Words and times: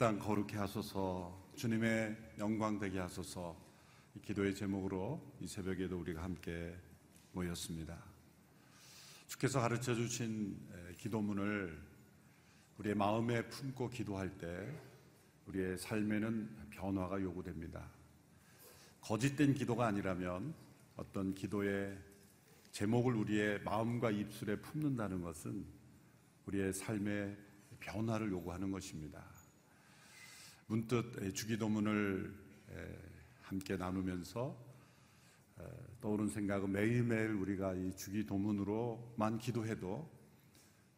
땅 0.00 0.18
거룩해 0.18 0.56
하소서. 0.56 1.52
주님의 1.56 2.16
영광 2.38 2.78
되게 2.78 2.98
하소서. 2.98 3.54
이 4.14 4.20
기도의 4.22 4.54
제목으로 4.54 5.20
이 5.42 5.46
새벽에도 5.46 5.98
우리가 5.98 6.22
함께 6.22 6.74
모였습니다. 7.32 8.02
주께서 9.26 9.60
가르쳐 9.60 9.94
주신 9.94 10.56
기도문을 10.96 11.78
우리의 12.78 12.94
마음에 12.94 13.46
품고 13.50 13.90
기도할 13.90 14.38
때 14.38 14.74
우리의 15.44 15.76
삶에는 15.76 16.68
변화가 16.70 17.20
요구됩니다. 17.20 17.86
거짓된 19.02 19.52
기도가 19.52 19.88
아니라면 19.88 20.54
어떤 20.96 21.34
기도의 21.34 21.94
제목을 22.72 23.16
우리의 23.16 23.60
마음과 23.64 24.12
입술에 24.12 24.56
품는다는 24.62 25.20
것은 25.20 25.62
우리의 26.46 26.72
삶의 26.72 27.36
변화를 27.80 28.30
요구하는 28.30 28.70
것입니다. 28.70 29.39
문득 30.70 31.34
주기도문을 31.34 32.32
함께 33.40 33.76
나누면서 33.76 34.56
떠오른 36.00 36.28
생각은 36.28 36.70
매일매일 36.70 37.30
우리가 37.30 37.74
이 37.74 37.92
주기도문으로만 37.96 39.38
기도해도 39.38 40.08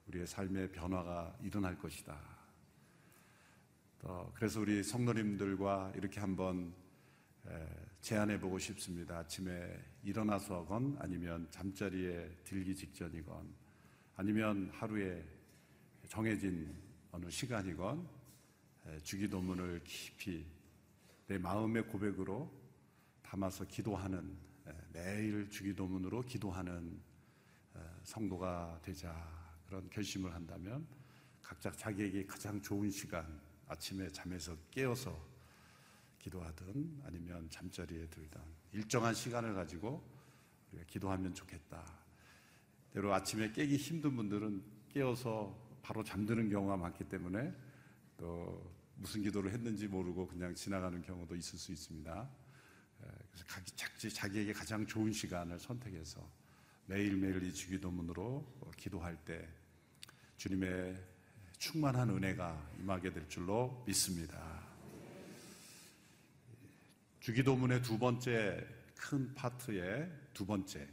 우리의 0.08 0.26
삶의 0.26 0.72
변화가 0.72 1.38
일어날 1.40 1.78
것이다. 1.78 2.20
그래서 4.34 4.60
우리 4.60 4.82
성도님들과 4.82 5.94
이렇게 5.96 6.20
한번 6.20 6.74
제안해 8.02 8.40
보고 8.40 8.58
싶습니다. 8.58 9.20
아침에 9.20 9.82
일어나서건 10.02 10.98
아니면 11.00 11.46
잠자리에 11.48 12.28
들기 12.44 12.76
직전이건 12.76 13.54
아니면 14.16 14.68
하루에 14.74 15.24
정해진 16.08 16.76
어느 17.10 17.30
시간이건 17.30 18.20
주기도문을 19.02 19.82
깊이 19.84 20.44
내 21.26 21.38
마음의 21.38 21.86
고백으로 21.88 22.52
담아서 23.22 23.64
기도하는 23.64 24.36
매일 24.92 25.48
주기도문으로 25.48 26.22
기도하는 26.22 27.00
성도가 28.04 28.80
되자 28.82 29.14
그런 29.66 29.88
결심을 29.88 30.34
한다면 30.34 30.86
각자 31.40 31.70
자기에게 31.72 32.26
가장 32.26 32.60
좋은 32.60 32.90
시간 32.90 33.40
아침에 33.68 34.08
잠에서 34.10 34.56
깨어서 34.70 35.18
기도하든 36.18 37.02
아니면 37.04 37.48
잠자리에 37.50 38.06
들든 38.06 38.40
일정한 38.72 39.14
시간을 39.14 39.54
가지고 39.54 40.02
우리가 40.70 40.86
기도하면 40.86 41.34
좋겠다. 41.34 41.84
때로 42.92 43.12
아침에 43.14 43.52
깨기 43.52 43.76
힘든 43.76 44.14
분들은 44.16 44.62
깨어서 44.90 45.56
바로 45.82 46.04
잠드는 46.04 46.50
경우가 46.50 46.76
많기 46.76 47.04
때문에 47.04 47.52
또 48.22 48.72
무슨 48.94 49.20
기도를 49.20 49.50
했는지 49.50 49.88
모르고 49.88 50.28
그냥 50.28 50.54
지나가는 50.54 51.02
경우도 51.02 51.34
있을 51.34 51.58
수 51.58 51.72
있습니다. 51.72 52.30
그래서 53.00 53.44
각자 53.48 54.08
자기에게 54.08 54.52
가장 54.52 54.86
좋은 54.86 55.12
시간을 55.12 55.58
선택해서 55.58 56.24
매일매일 56.86 57.42
이 57.42 57.52
주기도문으로 57.52 58.46
기도할 58.76 59.16
때 59.24 59.48
주님의 60.36 61.04
충만한 61.58 62.10
은혜가 62.10 62.74
임하게 62.78 63.12
될 63.12 63.28
줄로 63.28 63.82
믿습니다. 63.88 64.62
주기도문의 67.18 67.82
두 67.82 67.98
번째 67.98 68.64
큰 68.94 69.34
파트의 69.34 70.08
두 70.32 70.46
번째. 70.46 70.88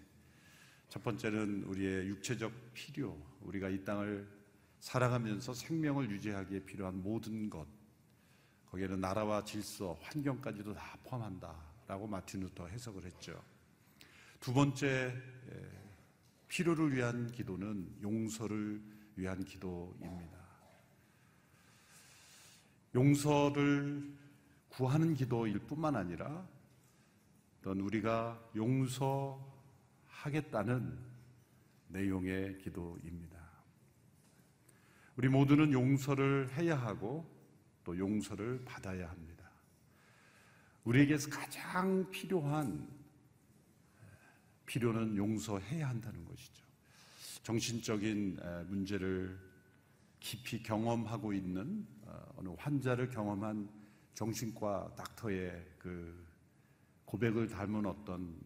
첫 0.90 1.04
번째는 1.04 1.66
우리의 1.66 2.08
육체적 2.08 2.52
필요, 2.74 3.16
우리가 3.42 3.70
이 3.70 3.84
땅을 3.86 4.39
살아가면서 4.80 5.54
생명을 5.54 6.10
유지하기에 6.12 6.66
필요한 6.66 7.02
모든 7.02 7.50
것. 7.50 7.66
거기에는 8.72 9.00
나라와 9.00 9.44
질서, 9.44 9.98
환경까지도 10.02 10.74
다 10.74 10.98
포함한다라고 11.04 12.08
마틴 12.08 12.42
루터 12.42 12.68
해석을 12.68 13.06
했죠. 13.06 13.42
두 14.40 14.54
번째 14.54 15.14
필요를 16.48 16.96
위한 16.96 17.32
기도는 17.32 17.98
용서를 18.02 18.82
위한 19.16 19.44
기도입니다. 19.44 20.40
용서를 22.96 24.18
구하는 24.70 25.14
기도일 25.14 25.60
뿐만 25.60 25.96
아니라 25.96 26.48
어떤 27.60 27.82
우리가 27.82 28.42
용서하겠다는 28.56 30.98
내용의 31.90 32.58
기도입니다. 32.60 33.39
우리 35.20 35.28
모두는 35.28 35.74
용서를 35.74 36.50
해야 36.54 36.78
하고 36.78 37.30
또 37.84 37.98
용서를 37.98 38.64
받아야 38.64 39.10
합니다. 39.10 39.52
우리에게서 40.86 41.30
가장 41.30 42.10
필요한 42.10 42.88
필요는 44.66 45.18
용서해야 45.18 45.90
한다는 45.90 46.24
것이죠. 46.24 46.64
정신적인 47.44 48.40
문제를 48.68 49.38
깊이 50.22 50.64
경험하고 50.64 51.34
있는 51.34 51.86
어, 52.04 52.36
어느 52.38 52.56
환자를 52.58 53.10
경험한 53.10 53.70
정신과 54.14 54.94
닥터의 54.96 55.68
그 55.78 56.26
고백을 57.04 57.50
닮은 57.50 57.86
어떤 57.86 58.40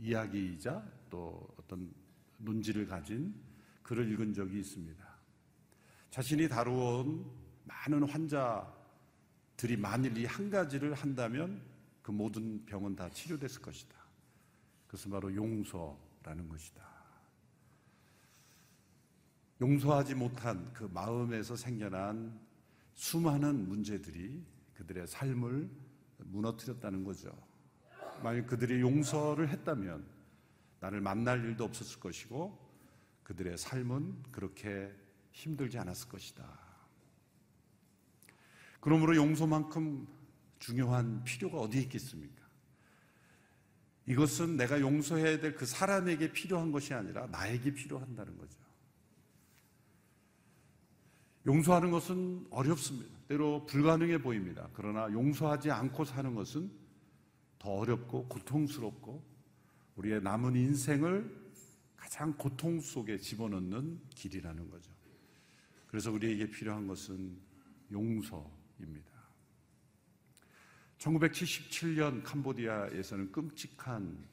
이야기이자 0.00 0.84
또 1.08 1.48
어떤 1.60 1.94
논지를 2.38 2.88
가진 2.88 3.40
글을 3.84 4.10
읽은 4.10 4.34
적이 4.34 4.58
있습니다. 4.58 5.07
자신이 6.10 6.48
다루온 6.48 7.24
많은 7.64 8.08
환자들이 8.08 9.76
만일 9.78 10.16
이 10.16 10.24
한 10.24 10.50
가지를 10.50 10.94
한다면 10.94 11.62
그 12.02 12.10
모든 12.10 12.64
병은 12.64 12.96
다 12.96 13.10
치료됐을 13.10 13.60
것이다. 13.60 13.94
그것은 14.86 15.10
바로 15.10 15.34
용서라는 15.34 16.48
것이다. 16.48 16.88
용서하지 19.60 20.14
못한 20.14 20.72
그 20.72 20.84
마음에서 20.84 21.56
생겨난 21.56 22.40
수많은 22.94 23.68
문제들이 23.68 24.42
그들의 24.74 25.06
삶을 25.06 25.68
무너뜨렸다는 26.18 27.04
거죠. 27.04 27.30
만약 28.22 28.46
그들이 28.46 28.80
용서를 28.80 29.48
했다면 29.50 30.06
나를 30.80 31.00
만날 31.00 31.44
일도 31.44 31.64
없었을 31.64 32.00
것이고 32.00 32.56
그들의 33.24 33.58
삶은 33.58 34.22
그렇게 34.30 34.92
힘들지 35.38 35.78
않았을 35.78 36.08
것이다. 36.08 36.44
그러므로 38.80 39.14
용서만큼 39.14 40.06
중요한 40.58 41.22
필요가 41.22 41.58
어디에 41.58 41.82
있겠습니까? 41.82 42.42
이것은 44.06 44.56
내가 44.56 44.80
용서해야 44.80 45.38
될 45.38 45.54
그 45.54 45.64
사람에게 45.66 46.32
필요한 46.32 46.72
것이 46.72 46.92
아니라 46.94 47.26
나에게 47.26 47.72
필요한다는 47.72 48.36
거죠. 48.36 48.58
용서하는 51.46 51.90
것은 51.90 52.46
어렵습니다. 52.50 53.16
때로 53.28 53.64
불가능해 53.66 54.20
보입니다. 54.20 54.68
그러나 54.72 55.10
용서하지 55.12 55.70
않고 55.70 56.04
사는 56.04 56.34
것은 56.34 56.70
더 57.58 57.70
어렵고 57.70 58.26
고통스럽고 58.28 59.22
우리의 59.96 60.22
남은 60.22 60.56
인생을 60.56 61.52
가장 61.96 62.36
고통 62.36 62.80
속에 62.80 63.18
집어넣는 63.18 64.00
길이라는 64.10 64.70
거죠. 64.70 64.97
그래서 65.88 66.12
우리에게 66.12 66.50
필요한 66.50 66.86
것은 66.86 67.36
용서입니다. 67.90 69.08
1977년 70.98 72.22
캄보디아에서는 72.22 73.32
끔찍한 73.32 74.26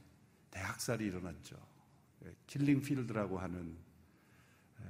대학살이 0.51 1.05
일어났죠. 1.05 1.55
킬링 2.47 2.81
필드라고 2.81 3.39
하는 3.39 3.77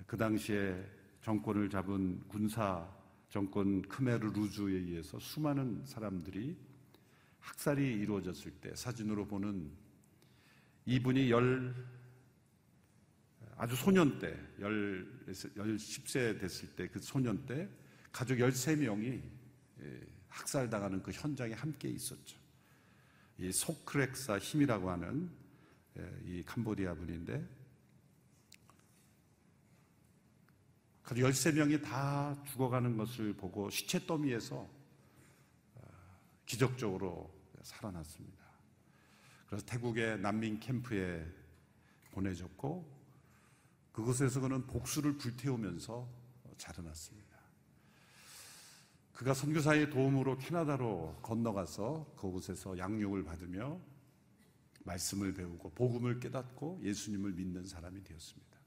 그 0.08 0.18
당시에 0.18 0.84
정권을 1.22 1.70
잡은 1.70 2.22
군사 2.28 2.88
정권 3.30 3.82
크메르 3.84 4.28
루즈에 4.28 4.72
의해서 4.72 5.20
수많은 5.20 5.86
사람들이 5.86 6.56
학살이 7.40 7.94
이루어졌을 8.00 8.52
때 8.52 8.76
사진으로 8.76 9.28
보는 9.28 9.72
이분이 10.86 11.30
열 11.32 11.76
아주 13.58 13.76
소년 13.76 14.20
때, 14.20 14.38
열, 14.60 15.08
열 15.56 15.76
10세 15.78 16.40
됐을 16.40 16.76
때 16.76 16.88
그 16.88 17.00
소년 17.00 17.46
때 17.46 17.70
가족 18.12 18.36
13명이 18.36 19.22
예, 19.82 20.02
학살당하는 20.28 21.02
그 21.02 21.12
현장에 21.12 21.54
함께 21.54 21.90
있었죠. 21.90 22.38
이 23.38 23.52
소크렉사 23.52 24.40
힘이라고 24.40 24.90
하는 24.90 25.30
예, 25.98 26.22
이 26.26 26.44
캄보디아 26.44 26.96
분인데 26.96 27.46
그 31.02 31.16
13명이 31.16 31.82
다 31.82 32.36
죽어가는 32.46 32.98
것을 32.98 33.34
보고 33.34 33.70
시체 33.70 34.06
더미에서 34.06 34.68
어, 35.76 35.82
기적적으로 36.46 37.34
살아났습니다. 37.62 38.44
그래서 39.48 39.66
태국의 39.66 40.20
난민 40.20 40.60
캠프에 40.60 41.26
보내졌고 42.12 42.95
그곳에서 43.96 44.42
그는 44.42 44.68
복수를 44.68 45.16
불태우면서 45.16 46.06
자라났습니다. 46.58 47.40
그가 49.14 49.34
선교사의 49.34 49.90
도움으로 49.90 50.38
캐나다로 50.38 51.18
건너가서 51.22 52.14
그곳에서 52.18 52.78
양육을 52.78 53.24
받으며 53.24 53.80
말씀을 54.84 55.34
배우고 55.34 55.70
복음을 55.70 56.20
깨닫고 56.20 56.82
예수님을 56.84 57.32
믿는 57.32 57.64
사람이 57.64 58.04
되었습니다. 58.04 58.58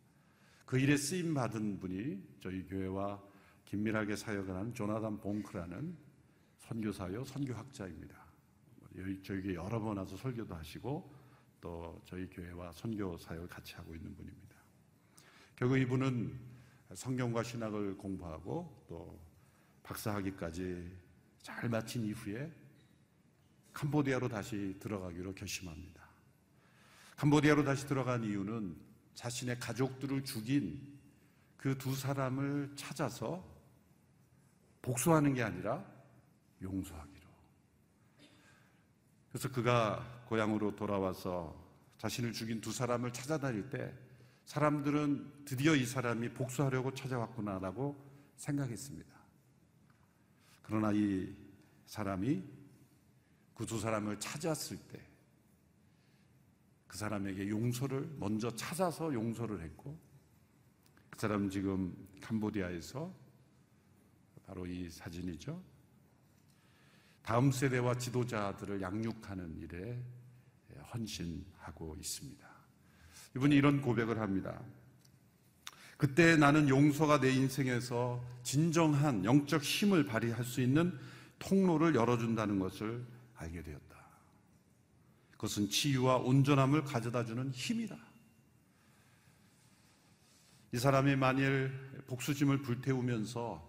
그 0.65 0.79
일에 0.79 0.97
쓰임 0.97 1.35
받은 1.35 1.79
분이 1.79 2.39
저희 2.41 2.65
교회와 2.65 3.23
긴밀하게 3.67 4.17
사역을 4.17 4.55
하는 4.55 4.73
조나단 4.73 5.21
봉크라는 5.21 5.95
선교사요 6.57 7.27
선교학자입니다. 7.27 8.17
저희 9.23 9.43
교 9.43 9.55
여러 9.55 9.79
번 9.79 9.99
와서 9.99 10.17
설교도 10.17 10.55
하시고 10.55 11.15
또 11.61 12.01
저희 12.07 12.27
교회와 12.31 12.73
선교 12.73 13.19
사역을 13.19 13.47
같이 13.47 13.75
하고 13.75 13.95
있는 13.95 14.15
분입니다. 14.17 14.48
결국 15.59 15.77
이분은 15.77 16.39
성경과 16.95 17.43
신학을 17.43 17.97
공부하고 17.99 18.87
또 18.89 19.21
박사학위까지 19.83 20.89
잘 21.43 21.69
마친 21.69 22.05
이후에 22.05 22.49
캄보디아로 23.73 24.29
다시 24.29 24.77
들어가기로 24.79 25.35
결심합니다. 25.35 26.09
캄보디아로 27.17 27.65
다시 27.65 27.89
들어간 27.89 28.23
이유는 28.23 28.77
자신의 29.17 29.59
가족들을 29.59 30.23
죽인 30.23 30.97
그 31.57 31.77
두 31.77 31.93
사람을 31.93 32.77
찾아서 32.77 33.45
복수하는 34.81 35.35
게 35.35 35.43
아니라 35.43 35.85
용서하기로. 36.63 37.29
그래서 39.31 39.51
그가 39.51 40.23
고향으로 40.29 40.77
돌아와서 40.77 41.53
자신을 41.99 42.33
죽인 42.33 42.61
두 42.61 42.71
사람을 42.71 43.13
찾아다닐 43.13 43.69
때 43.71 43.93
사람들은 44.49 45.45
드디어 45.45 45.75
이 45.75 45.85
사람이 45.85 46.33
복수하려고 46.33 46.93
찾아왔구나라고 46.95 47.97
생각했습니다. 48.37 49.15
그러나 50.63 50.91
이 50.93 51.35
사람이 51.87 52.43
그 53.55 53.67
두 53.67 53.79
사람을 53.79 54.19
찾았을 54.19 54.77
때 54.89 55.09
그 56.89 56.97
사람에게 56.97 57.49
용서를 57.51 58.11
먼저 58.19 58.51
찾아서 58.51 59.13
용서를 59.13 59.61
했고 59.61 59.97
그 61.11 61.21
사람은 61.21 61.51
지금 61.51 61.95
캄보디아에서 62.23 63.15
바로 64.47 64.67
이 64.67 64.89
사진이죠. 64.89 65.63
다음 67.23 67.53
세대와 67.53 67.99
지도자들을 67.99 68.81
양육하는 68.81 69.59
일에 69.59 70.03
헌신하고 70.95 71.95
있습니다. 71.97 72.48
이분이 73.37 73.55
이런 73.55 73.81
고백을 73.81 74.21
합니다. 74.21 74.61
그때 75.97 76.37
나는 76.37 76.69
용서가 76.69 77.21
내 77.21 77.31
인생에서 77.33 78.25
진정한 78.43 79.25
영적 79.25 79.63
힘을 79.63 80.07
발휘할 80.07 80.45
수 80.45 80.61
있는 80.61 80.97
통로를 81.39 81.95
열어준다는 81.95 82.59
것을 82.59 83.05
알게 83.37 83.63
되었다. 83.63 83.89
그것은 85.33 85.69
치유와 85.69 86.19
온전함을 86.19 86.85
가져다 86.85 87.25
주는 87.25 87.51
힘이다. 87.51 87.97
이 90.73 90.79
사람이 90.79 91.17
만일 91.17 91.73
복수심을 92.07 92.63
불태우면서 92.63 93.67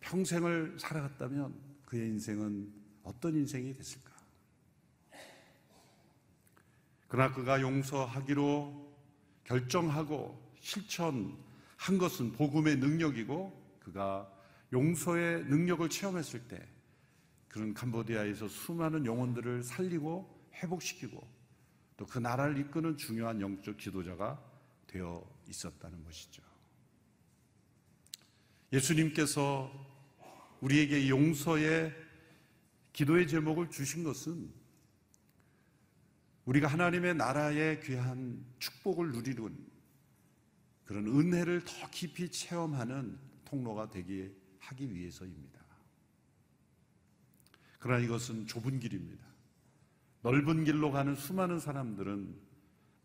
평생을 0.00 0.76
살아갔다면 0.78 1.54
그의 1.86 2.08
인생은 2.08 2.72
어떤 3.02 3.34
인생이 3.34 3.72
됐을까? 3.74 4.12
그러나 7.08 7.32
그가 7.32 7.60
용서하기로 7.60 8.91
결정하고 9.44 10.40
실천한 10.60 11.98
것은 11.98 12.32
복음의 12.32 12.76
능력이고 12.76 13.78
그가 13.80 14.30
용서의 14.72 15.44
능력을 15.44 15.88
체험했을 15.88 16.40
때 16.48 16.66
그런 17.48 17.74
캄보디아에서 17.74 18.48
수많은 18.48 19.04
영혼들을 19.04 19.62
살리고 19.62 20.48
회복시키고 20.54 21.42
또 21.96 22.06
그 22.06 22.18
나라를 22.18 22.58
이끄는 22.58 22.96
중요한 22.96 23.40
영적 23.40 23.78
지도자가 23.78 24.42
되어 24.86 25.24
있었다는 25.48 26.02
것이죠. 26.04 26.42
예수님께서 28.72 29.70
우리에게 30.60 31.08
용서의 31.08 31.94
기도의 32.92 33.28
제목을 33.28 33.70
주신 33.70 34.02
것은 34.02 34.50
우리가 36.44 36.66
하나님의 36.66 37.14
나라의 37.14 37.80
귀한 37.82 38.44
축복을 38.58 39.12
누리는 39.12 39.72
그런 40.84 41.06
은혜를 41.06 41.64
더 41.64 41.90
깊이 41.90 42.30
체험하는 42.30 43.18
통로가 43.44 43.90
되게 43.90 44.34
하기 44.58 44.94
위해서입니다. 44.94 45.60
그러나 47.78 48.02
이것은 48.04 48.46
좁은 48.46 48.80
길입니다. 48.80 49.24
넓은 50.22 50.64
길로 50.64 50.92
가는 50.92 51.14
수많은 51.16 51.58
사람들은 51.58 52.40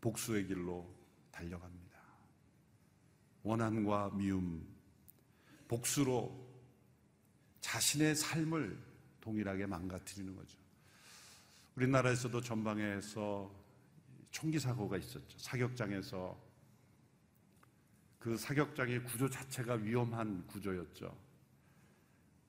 복수의 0.00 0.46
길로 0.46 0.94
달려갑니다. 1.32 1.98
원한과 3.42 4.10
미움, 4.14 4.66
복수로 5.66 6.48
자신의 7.60 8.14
삶을 8.14 8.78
동일하게 9.20 9.66
망가뜨리는 9.66 10.34
거죠. 10.34 10.58
우리나라에서도 11.78 12.40
전방에서 12.40 13.48
총기 14.32 14.58
사고가 14.58 14.96
있었죠. 14.96 15.38
사격장에서 15.38 16.36
그 18.18 18.36
사격장의 18.36 19.04
구조 19.04 19.28
자체가 19.28 19.74
위험한 19.74 20.44
구조였죠. 20.48 21.16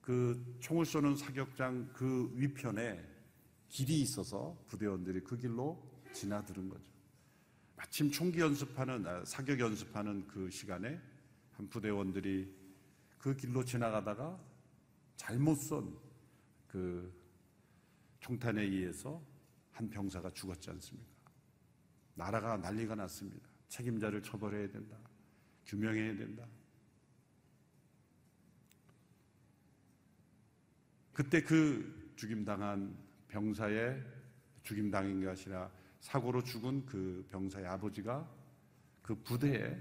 그 0.00 0.56
총을 0.58 0.84
쏘는 0.84 1.14
사격장 1.14 1.92
그 1.92 2.32
위편에 2.34 3.00
길이 3.68 4.00
있어서 4.00 4.58
부대원들이 4.66 5.20
그 5.20 5.36
길로 5.36 5.80
지나들은 6.12 6.68
거죠. 6.68 6.84
마침 7.76 8.10
총기 8.10 8.40
연습하는 8.40 9.06
아, 9.06 9.24
사격 9.24 9.60
연습하는 9.60 10.26
그 10.26 10.50
시간에 10.50 11.00
한 11.52 11.68
부대원들이 11.68 12.52
그 13.16 13.36
길로 13.36 13.64
지나가다가 13.64 14.40
잘못 15.14 15.54
쏜그 15.54 17.19
총탄에 18.20 18.62
의해서 18.62 19.22
한 19.72 19.88
병사가 19.88 20.30
죽었지 20.30 20.70
않습니까? 20.70 21.10
나라가 22.14 22.56
난리가 22.56 22.94
났습니다. 22.94 23.48
책임자를 23.68 24.22
처벌해야 24.22 24.70
된다. 24.70 24.96
규명해야 25.66 26.16
된다. 26.16 26.46
그때 31.12 31.42
그 31.42 32.12
죽임당한 32.16 32.96
병사의 33.28 34.02
죽임당한 34.62 35.24
것이 35.24 35.48
아니라 35.48 35.70
사고로 36.00 36.42
죽은 36.42 36.86
그 36.86 37.26
병사의 37.30 37.66
아버지가 37.66 38.28
그 39.02 39.14
부대에 39.22 39.76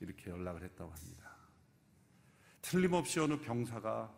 이렇게 0.00 0.30
연락을 0.30 0.62
했다고 0.64 0.90
합니다. 0.90 1.36
틀림없이 2.62 3.20
어느 3.20 3.38
병사가 3.40 4.14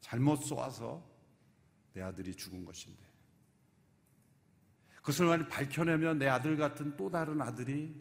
잘못 0.00 0.36
쏘아서 0.36 1.04
내 1.92 2.02
아들이 2.02 2.34
죽은 2.34 2.64
것인데 2.64 3.05
그것을 5.06 5.26
만약 5.26 5.48
밝혀내면 5.48 6.18
내 6.18 6.26
아들 6.26 6.56
같은 6.56 6.96
또 6.96 7.08
다른 7.08 7.40
아들이 7.40 7.94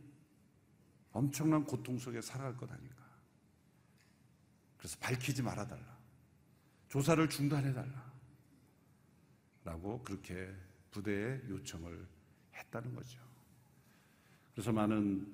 엄청난 1.12 1.63
고통 1.63 2.00
속에 2.00 2.19
살아갈 2.19 2.57
것 2.57 2.71
아닌가. 2.71 2.95
그래서 4.75 4.97
밝히지 5.00 5.43
말아달라. 5.43 5.85
조사를 6.88 7.29
중단해달라. 7.29 8.12
라고 9.63 10.01
그렇게 10.03 10.51
부대에 10.89 11.41
요청을 11.47 12.07
했다는 12.55 12.95
거죠. 12.95 13.19
그래서 14.53 14.71
많은 14.71 15.31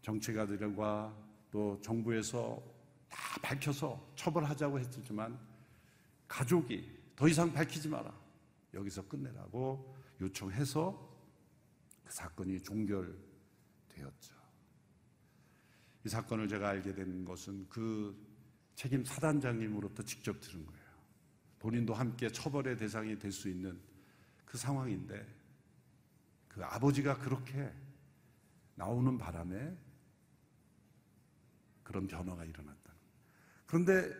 정치가들과 0.00 1.14
또 1.50 1.78
정부에서 1.82 2.62
다 3.10 3.18
밝혀서 3.42 4.12
처벌하자고 4.16 4.80
했지만 4.80 5.38
가족이 6.26 6.90
더 7.14 7.28
이상 7.28 7.52
밝히지 7.52 7.86
마라. 7.90 8.10
여기서 8.72 9.06
끝내라고 9.06 9.95
요청해서 10.20 11.16
그 12.04 12.12
사건이 12.12 12.62
종결되었죠. 12.62 14.34
이 16.04 16.08
사건을 16.08 16.48
제가 16.48 16.68
알게 16.68 16.94
된 16.94 17.24
것은 17.24 17.68
그 17.68 18.16
책임 18.74 19.04
사단장님으로부터 19.04 20.02
직접 20.04 20.40
들은 20.40 20.64
거예요. 20.64 20.86
본인도 21.58 21.94
함께 21.94 22.28
처벌의 22.28 22.76
대상이 22.76 23.18
될 23.18 23.32
수 23.32 23.48
있는 23.48 23.80
그 24.44 24.56
상황인데 24.56 25.26
그 26.48 26.64
아버지가 26.64 27.18
그렇게 27.18 27.72
나오는 28.76 29.18
바람에 29.18 29.76
그런 31.82 32.06
변화가 32.06 32.44
일어났다. 32.44 32.92
그런데 33.66 34.10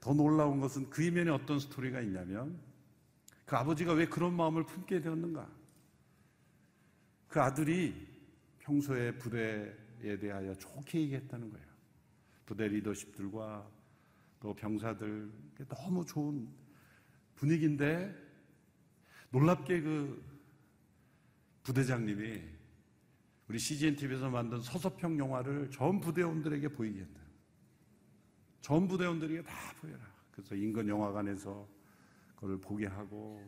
더 0.00 0.14
놀라운 0.14 0.60
것은 0.60 0.90
그 0.90 1.02
이면에 1.02 1.30
어떤 1.30 1.58
스토리가 1.58 2.00
있냐면 2.02 2.60
그 3.44 3.56
아버지가 3.56 3.92
왜 3.92 4.06
그런 4.06 4.34
마음을 4.36 4.64
품게 4.64 5.00
되었는가? 5.00 5.50
그 7.28 7.40
아들이 7.40 8.06
평소에 8.58 9.16
부대에 9.16 10.18
대하여 10.18 10.54
좋게 10.54 11.00
얘기했다는 11.00 11.50
거예요. 11.50 11.66
부대 12.46 12.68
리더십들과 12.68 13.68
그 14.38 14.52
병사들 14.54 15.32
너무 15.68 16.04
좋은 16.04 16.48
분위기인데 17.34 18.14
놀랍게 19.30 19.80
그 19.80 20.32
부대장님이 21.62 22.42
우리 23.48 23.58
CGN 23.58 23.96
TV에서 23.96 24.30
만든 24.30 24.60
서서평 24.60 25.18
영화를 25.18 25.70
전 25.70 26.00
부대원들에게 26.00 26.68
보이게 26.68 27.00
한다. 27.00 27.20
전 28.60 28.86
부대원들에게 28.86 29.42
다 29.42 29.74
보여라. 29.80 30.00
그래서 30.30 30.54
인근 30.54 30.88
영화관에서 30.88 31.68
그걸 32.42 32.60
보게 32.60 32.86
하고 32.86 33.40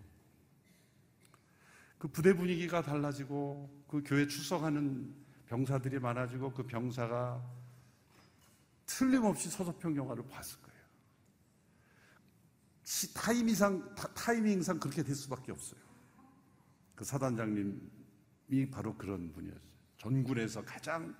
그 1.98 2.06
부대 2.06 2.32
분위기가 2.32 2.80
달라지고 2.80 3.84
그 3.88 4.04
교회 4.06 4.24
출석하는 4.24 5.12
병사들이 5.46 5.98
많아지고 5.98 6.52
그 6.52 6.62
병사가 6.62 7.44
틀림없이 8.86 9.50
서서평 9.50 9.96
영화를 9.96 10.24
봤을 10.28 10.60
거예요. 10.62 10.80
타이밍상, 13.16 13.96
타이밍상 14.14 14.78
그렇게 14.78 15.02
될 15.02 15.16
수밖에 15.16 15.50
없어요. 15.50 15.80
그 16.94 17.04
사단장님이 17.04 18.70
바로 18.70 18.96
그런 18.96 19.32
분이었어요. 19.32 19.60
전군에서 19.96 20.64
가장 20.64 21.16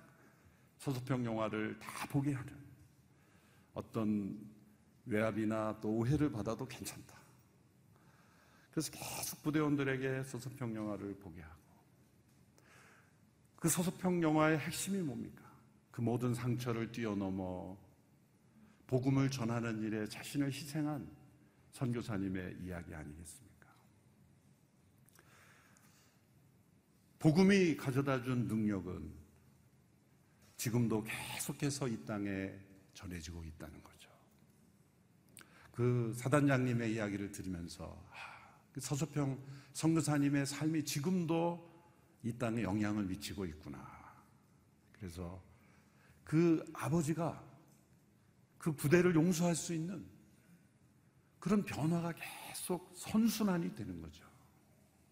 서서평 0.77 1.25
영화를 1.25 1.77
다 1.79 2.07
보게 2.07 2.31
하는 2.31 2.55
어떤 3.73 4.39
외압이나 5.05 5.77
또 5.81 5.89
오해를 5.89 6.31
받아도 6.31 6.65
괜찮다. 6.65 7.14
그래서 8.75 8.91
계속 8.91 9.41
부대원들에게 9.41 10.23
서서평 10.23 10.75
영화를 10.75 11.17
보게 11.17 11.41
하고 11.41 11.61
그 13.55 13.69
서서평 13.69 14.21
영화의 14.21 14.59
핵심이 14.59 14.99
뭡니까? 14.99 15.49
그 15.91 16.01
모든 16.01 16.33
상처를 16.33 16.91
뛰어넘어 16.91 17.77
복음을 18.85 19.31
전하는 19.31 19.81
일에 19.81 20.05
자신을 20.05 20.47
희생한 20.47 21.09
선교사님의 21.71 22.57
이야기 22.63 22.93
아니겠습니까? 22.93 23.73
복음이 27.17 27.77
가져다 27.77 28.21
준 28.23 28.45
능력은 28.45 29.09
지금도 30.57 31.01
계속해서 31.05 31.87
이 31.87 32.03
땅에 32.03 32.53
전해지고 32.93 33.45
있다는 33.45 33.81
거죠. 33.81 34.09
그 35.71 36.13
사단장님의 36.17 36.93
이야기를 36.93 37.31
들으면서 37.31 38.03
그 38.75 38.81
서소평 38.81 39.41
성교사님의 39.71 40.45
삶이 40.45 40.83
지금도 40.83 41.65
이 42.23 42.37
땅에 42.37 42.61
영향을 42.61 43.05
미치고 43.05 43.45
있구나. 43.45 43.79
그래서 44.91 45.41
그 46.25 46.61
아버지가 46.73 47.41
그 48.57 48.73
부대를 48.73 49.15
용서할 49.15 49.55
수 49.55 49.73
있는 49.73 50.05
그런 51.39 51.63
변화가 51.63 52.15
계속 52.49 52.91
선순환이 52.97 53.73
되는 53.75 54.01
거죠. 54.01 54.25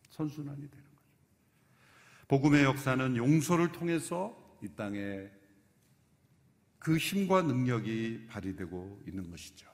선순환이 0.10 0.70
되는 0.70 0.84
거죠. 0.84 1.08
복음의 2.27 2.65
역사는 2.65 3.15
용서를 3.15 3.72
통해서 3.72 4.58
이 4.62 4.67
땅에 4.75 5.32
그 6.79 6.98
힘과 6.98 7.43
능력이 7.43 8.27
발휘되고 8.27 9.03
있는 9.08 9.32
것이죠. 9.32 9.73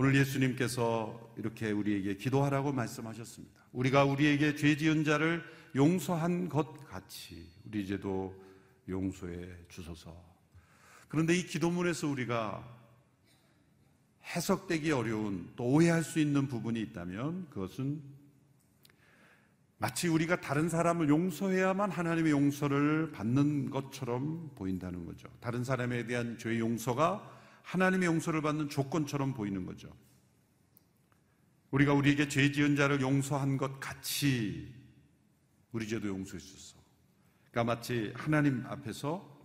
오늘 0.00 0.14
예수님께서 0.14 1.34
이렇게 1.36 1.72
우리에게 1.72 2.14
기도하라고 2.18 2.70
말씀하셨습니다. 2.70 3.60
우리가 3.72 4.04
우리에게 4.04 4.54
죄 4.54 4.76
지은 4.76 5.02
자를 5.02 5.42
용서한 5.74 6.48
것 6.48 6.86
같이 6.86 7.50
우리 7.64 7.82
이제도 7.82 8.32
용서해 8.88 9.48
주소서. 9.68 10.16
그런데 11.08 11.36
이 11.36 11.44
기도문에서 11.44 12.06
우리가 12.06 12.64
해석되기 14.36 14.92
어려운 14.92 15.50
또 15.56 15.64
오해할 15.64 16.04
수 16.04 16.20
있는 16.20 16.46
부분이 16.46 16.80
있다면 16.80 17.50
그것은 17.50 18.00
마치 19.78 20.06
우리가 20.06 20.40
다른 20.40 20.68
사람을 20.68 21.08
용서해야만 21.08 21.90
하나님의 21.90 22.30
용서를 22.30 23.10
받는 23.10 23.70
것처럼 23.70 24.52
보인다는 24.54 25.06
거죠. 25.06 25.26
다른 25.40 25.64
사람에 25.64 26.06
대한 26.06 26.38
죄 26.38 26.56
용서가 26.60 27.37
하나님의 27.68 28.06
용서를 28.06 28.40
받는 28.40 28.70
조건처럼 28.70 29.34
보이는 29.34 29.66
거죠. 29.66 29.94
우리가 31.70 31.92
우리에게 31.92 32.28
죄 32.28 32.50
지은 32.50 32.76
자를 32.76 33.02
용서한 33.02 33.58
것 33.58 33.78
같이 33.78 34.74
우리 35.72 35.86
죄도 35.86 36.08
용서해 36.08 36.38
주소서. 36.38 36.78
그러니까 37.50 37.74
마치 37.74 38.10
하나님 38.16 38.64
앞에서 38.66 39.36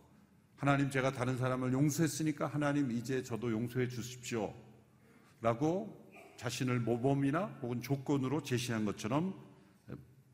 하나님 0.55 0.89
제가 0.89 1.11
다른 1.11 1.37
사람을 1.37 1.73
용서했으니까 1.73 2.47
하나님 2.47 2.91
이제 2.91 3.21
저도 3.23 3.51
용서해 3.51 3.89
주십시오. 3.89 4.53
라고 5.41 6.09
자신을 6.37 6.79
모범이나 6.79 7.59
혹은 7.61 7.81
조건으로 7.81 8.41
제시한 8.41 8.85
것처럼 8.85 9.37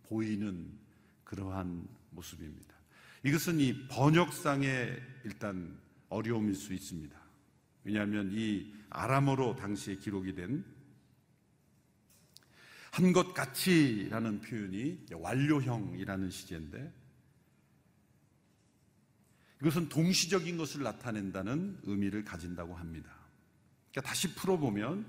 보이는 0.03 0.77
그러한 1.23 1.87
모습입니다. 2.11 2.75
이것은 3.25 3.59
이 3.59 3.87
번역상의 3.87 5.01
일단 5.25 5.79
어려움일 6.09 6.53
수 6.53 6.71
있습니다. 6.71 7.18
왜냐하면 7.89 8.29
이 8.31 8.71
아람어로 8.91 9.55
당시에 9.55 9.95
기록이 9.95 10.35
된 10.35 10.63
한 12.91 13.13
것 13.13 13.33
같이라는 13.33 14.41
표현이 14.41 15.05
완료형이라는 15.13 16.29
시제인데 16.31 16.91
이것은 19.61 19.89
동시적인 19.89 20.57
것을 20.57 20.83
나타낸다는 20.83 21.81
의미를 21.83 22.23
가진다고 22.23 22.75
합니다. 22.75 23.11
그러니까 23.91 24.09
다시 24.09 24.33
풀어보면 24.33 25.05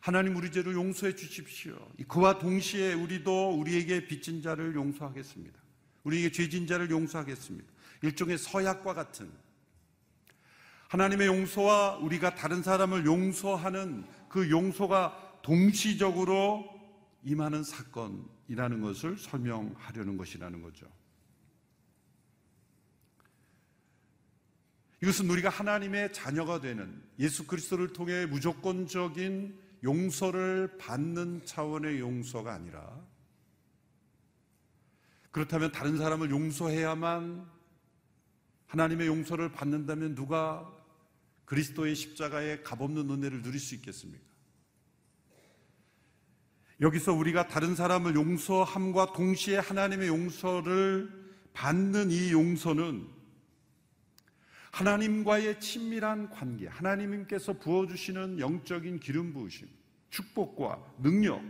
하나님 0.00 0.36
우리 0.36 0.50
죄를 0.50 0.74
용서해 0.74 1.14
주십시오. 1.14 1.76
그와 2.08 2.38
동시에 2.38 2.94
우리도 2.94 3.58
우리에게 3.58 4.06
빚진 4.06 4.40
자를 4.40 4.74
용서하겠습니다. 4.74 5.58
우리에게 6.04 6.32
죄진 6.32 6.66
자를 6.66 6.90
용서하겠습니다. 6.90 7.68
일종의 8.02 8.38
서약과 8.38 8.94
같은 8.94 9.30
하나님의 10.88 11.26
용서와 11.26 11.96
우리가 11.98 12.34
다른 12.34 12.62
사람을 12.62 13.04
용서하는 13.04 14.06
그 14.28 14.50
용서가 14.50 15.40
동시적으로 15.42 16.64
임하는 17.22 17.62
사건이라는 17.62 18.80
것을 18.80 19.18
설명하려는 19.18 20.16
것이라는 20.16 20.62
거죠. 20.62 20.86
이것은 25.02 25.30
우리가 25.30 25.48
하나님의 25.50 26.12
자녀가 26.12 26.60
되는 26.60 27.02
예수 27.18 27.46
그리스도를 27.46 27.92
통해 27.92 28.26
무조건적인 28.26 29.58
용서를 29.84 30.78
받는 30.78 31.44
차원의 31.44 32.00
용서가 32.00 32.52
아니라 32.52 32.98
그렇다면 35.30 35.70
다른 35.70 35.98
사람을 35.98 36.30
용서해야만 36.30 37.48
하나님의 38.66 39.06
용서를 39.06 39.52
받는다면 39.52 40.14
누가 40.14 40.77
그리스도의 41.48 41.94
십자가의 41.94 42.62
값없는 42.62 43.08
은혜를 43.08 43.40
누릴 43.40 43.58
수 43.58 43.74
있겠습니까? 43.76 44.22
여기서 46.80 47.14
우리가 47.14 47.48
다른 47.48 47.74
사람을 47.74 48.14
용서함과 48.14 49.14
동시에 49.14 49.56
하나님의 49.56 50.08
용서를 50.08 51.10
받는 51.54 52.10
이 52.10 52.32
용서는 52.32 53.08
하나님과의 54.72 55.58
친밀한 55.58 56.28
관계, 56.28 56.68
하나님께서 56.68 57.54
부어주시는 57.54 58.38
영적인 58.38 59.00
기름 59.00 59.32
부으심, 59.32 59.68
축복과 60.10 60.96
능력, 60.98 61.42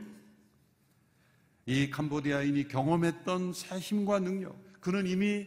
이 1.67 1.91
캄보디아인이 1.91 2.69
경험했던 2.69 3.53
새 3.53 3.79
힘과 3.79 4.21
능력, 4.21 4.57
그는 4.81 5.09
이미 5.09 5.47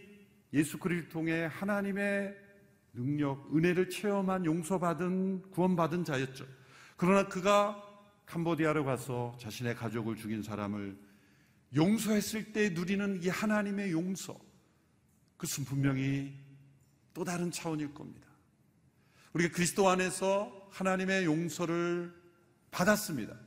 예수 0.54 0.78
그리스도를 0.78 1.10
통해 1.10 1.48
하나님의 1.50 2.51
능력, 2.94 3.56
은혜를 3.56 3.90
체험한 3.90 4.46
용서받은 4.46 5.52
구원받은 5.52 6.04
자였죠. 6.04 6.46
그러나 6.98 7.28
그가 7.28 7.82
캄보디아로 8.26 8.86
가서 8.86 9.36
자신의 9.40 9.76
가족을 9.76 10.16
죽인 10.16 10.44
사람을 10.44 10.98
용서했을 11.76 12.52
때 12.52 12.70
누리는 12.70 13.24
이 13.24 13.30
하나님의 13.30 13.92
용서, 13.92 14.40
그것은 15.38 15.66
분명히 15.66 16.34
또 17.14 17.24
다른 17.24 17.50
차원일 17.50 17.94
겁니다. 17.94 18.28
우리가 19.34 19.54
그리스도 19.54 19.90
안에서 19.90 20.70
하나님의 20.72 21.26
용서를 21.26 22.14
받았습니다. 22.72 23.38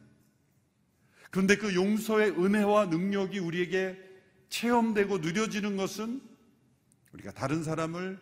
그런데 1.30 1.56
그 1.56 1.74
용서의 1.74 2.30
은혜와 2.30 2.86
능력이 2.86 3.38
우리에게 3.38 3.98
체험되고 4.48 5.18
누려지는 5.18 5.76
것은 5.76 6.22
우리가 7.12 7.32
다른 7.32 7.62
사람을 7.62 8.20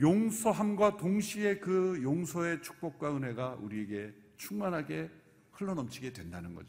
용서함과 0.00 0.96
동시에 0.96 1.58
그 1.58 2.00
용서의 2.02 2.62
축복과 2.62 3.16
은혜가 3.16 3.56
우리에게 3.56 4.14
충만하게 4.36 5.10
흘러넘치게 5.52 6.12
된다는 6.12 6.54
거죠. 6.54 6.68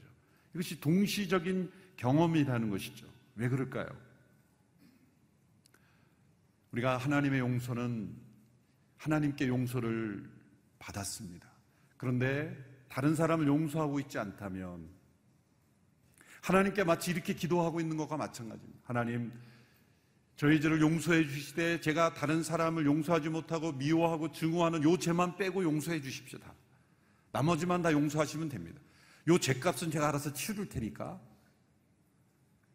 이것이 0.54 0.80
동시적인 0.80 1.72
경험이라는 1.98 2.70
것이죠. 2.70 3.08
왜 3.36 3.48
그럴까요? 3.50 3.88
우리가 6.72 6.98
하나님의 6.98 7.40
용서는 7.40 8.16
하나님께 8.98 9.48
용서를 9.48 10.30
받았습니다. 10.80 11.48
그런데 11.98 12.56
다른 12.90 13.16
사람을 13.16 13.48
용서하고 13.48 14.00
있지 14.00 14.18
않다면 14.18 14.90
하나님께 16.42 16.84
마치 16.84 17.12
이렇게 17.12 17.34
기도하고 17.34 17.80
있는 17.80 17.98
것과 17.98 18.18
마찬가지입니다. 18.18 18.80
하나님, 18.84 19.32
저희 20.40 20.62
죄를 20.62 20.80
용서해 20.80 21.28
주시되 21.28 21.82
제가 21.82 22.14
다른 22.14 22.44
사람을 22.44 22.86
용서하지 22.86 23.28
못하고 23.28 23.74
미워하고 23.74 24.32
증오하는 24.32 24.84
요 24.84 24.96
죄만 24.96 25.36
빼고 25.36 25.66
용서해 25.66 26.02
주십시오. 26.02 26.40
다. 26.40 26.54
나머지만 27.34 27.82
다 27.82 27.92
용서하시면 27.92 28.48
됩니다. 28.48 28.80
요 29.28 29.38
죄값은 29.38 29.92
제가 29.92 30.08
알아서 30.08 30.32
치를 30.32 30.70
테니까 30.70 31.20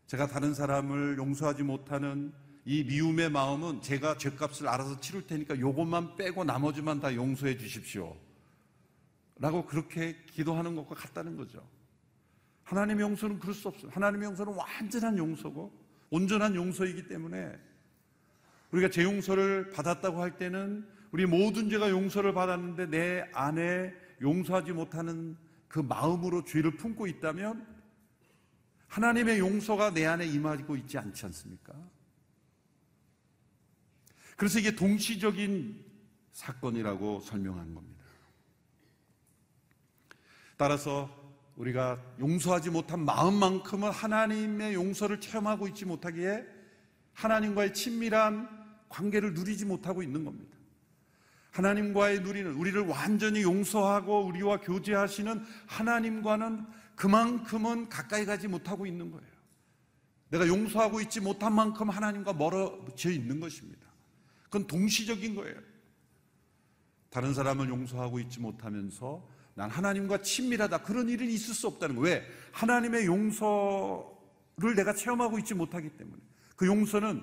제가 0.09 0.27
다른 0.27 0.53
사람을 0.53 1.17
용서하지 1.17 1.63
못하는 1.63 2.35
이 2.67 2.85
미움의 2.85 3.31
마음은 3.31 3.81
제가 3.81 4.19
죄값을 4.19 4.69
알아서 4.69 5.01
치를 5.01 5.27
테니까 5.27 5.59
요것만 5.59 6.17
빼고 6.17 6.45
나머지만 6.45 7.01
다 7.01 7.15
용서해 7.15 7.57
주십시오. 7.57 8.15
라고 9.37 9.65
그렇게 9.65 10.23
기도하는 10.27 10.77
것과 10.77 10.97
같다는 10.97 11.39
거죠. 11.39 11.67
하나님의 12.65 13.05
용서는 13.05 13.39
그럴 13.39 13.55
수 13.55 13.69
없어요. 13.69 13.91
하나님의 13.91 14.27
용서는 14.27 14.53
완전한 14.53 15.17
용서고 15.17 15.84
온전한 16.15 16.55
용서이기 16.55 17.09
때문에 17.09 17.59
우리가 18.71 18.89
제 18.89 19.03
용서를 19.03 19.71
받았다고 19.71 20.23
할 20.23 20.39
때는 20.39 20.89
우리 21.11 21.27
모든 21.27 21.69
죄가 21.69 21.91
용서를 21.91 22.33
받았는데 22.33 22.87
내 22.87 23.29
안에 23.33 23.93
용서하지 24.23 24.71
못하는 24.71 25.37
그 25.67 25.81
마음으로 25.81 26.45
죄를 26.45 26.77
품고 26.77 27.09
있다면 27.09 27.67
하나님의 28.87 29.41
용서가 29.41 29.93
내 29.93 30.07
안에 30.07 30.25
임하고 30.25 30.77
있지 30.77 30.99
않지 30.99 31.27
않습니까? 31.27 31.75
그래서 34.37 34.61
이게 34.61 34.77
동시적인 34.77 35.85
사건이라고 36.31 37.19
설명한 37.23 37.75
겁니다. 37.75 38.05
따라서 40.57 41.24
우리가 41.57 42.01
용서하지 42.19 42.71
못한 42.71 43.05
마음만큼은 43.05 43.91
하나님의 43.91 44.75
용서를 44.75 45.21
체험하고 45.21 45.69
있지 45.69 45.85
못하기에 45.85 46.45
하나님과의 47.13 47.75
친밀한 47.75 48.49
관계를 48.89 49.35
누리지 49.35 49.65
못하고 49.65 50.03
있는 50.03 50.25
겁니다. 50.25 50.57
하나님과의 51.53 52.21
누리는 52.21 52.53
우리를 52.55 52.81
완전히 52.83 53.43
용서하고 53.43 54.27
우리와 54.27 54.61
교제하시는 54.61 55.45
하나님과는 55.67 56.67
그만큼은 56.97 57.89
가까이 57.89 58.25
가지 58.25 58.49
못하고 58.49 58.87
있는 58.87 59.13
거예요. 59.13 59.35
내가 60.31 60.49
용서하고 60.49 61.01
있지 61.03 61.21
못한 61.21 61.55
만큼 61.55 61.91
하나님과 61.91 62.33
멀어져 62.33 63.11
있는 63.11 63.39
것입니다. 63.39 63.87
그건 64.45 64.67
동시적인 64.67 65.37
거예요. 65.37 65.57
다른 67.11 67.33
사람을 67.33 67.69
용서하고 67.69 68.19
있지 68.19 68.41
못하면서 68.41 69.25
난 69.55 69.71
하나님과 69.71 70.23
친밀하다. 70.23 70.83
그런 70.83 71.09
일은 71.09 71.29
있을 71.29 71.55
수 71.55 71.67
없다는 71.67 71.97
거예요. 71.97 72.17
왜? 72.17 72.27
하나님의 72.53 73.07
용서를 73.07 74.75
내가 74.77 74.93
체험하고 74.93 75.39
있지 75.39 75.55
못하기 75.55 75.91
때문에. 75.91 76.21
그 76.57 76.67
용서는 76.67 77.23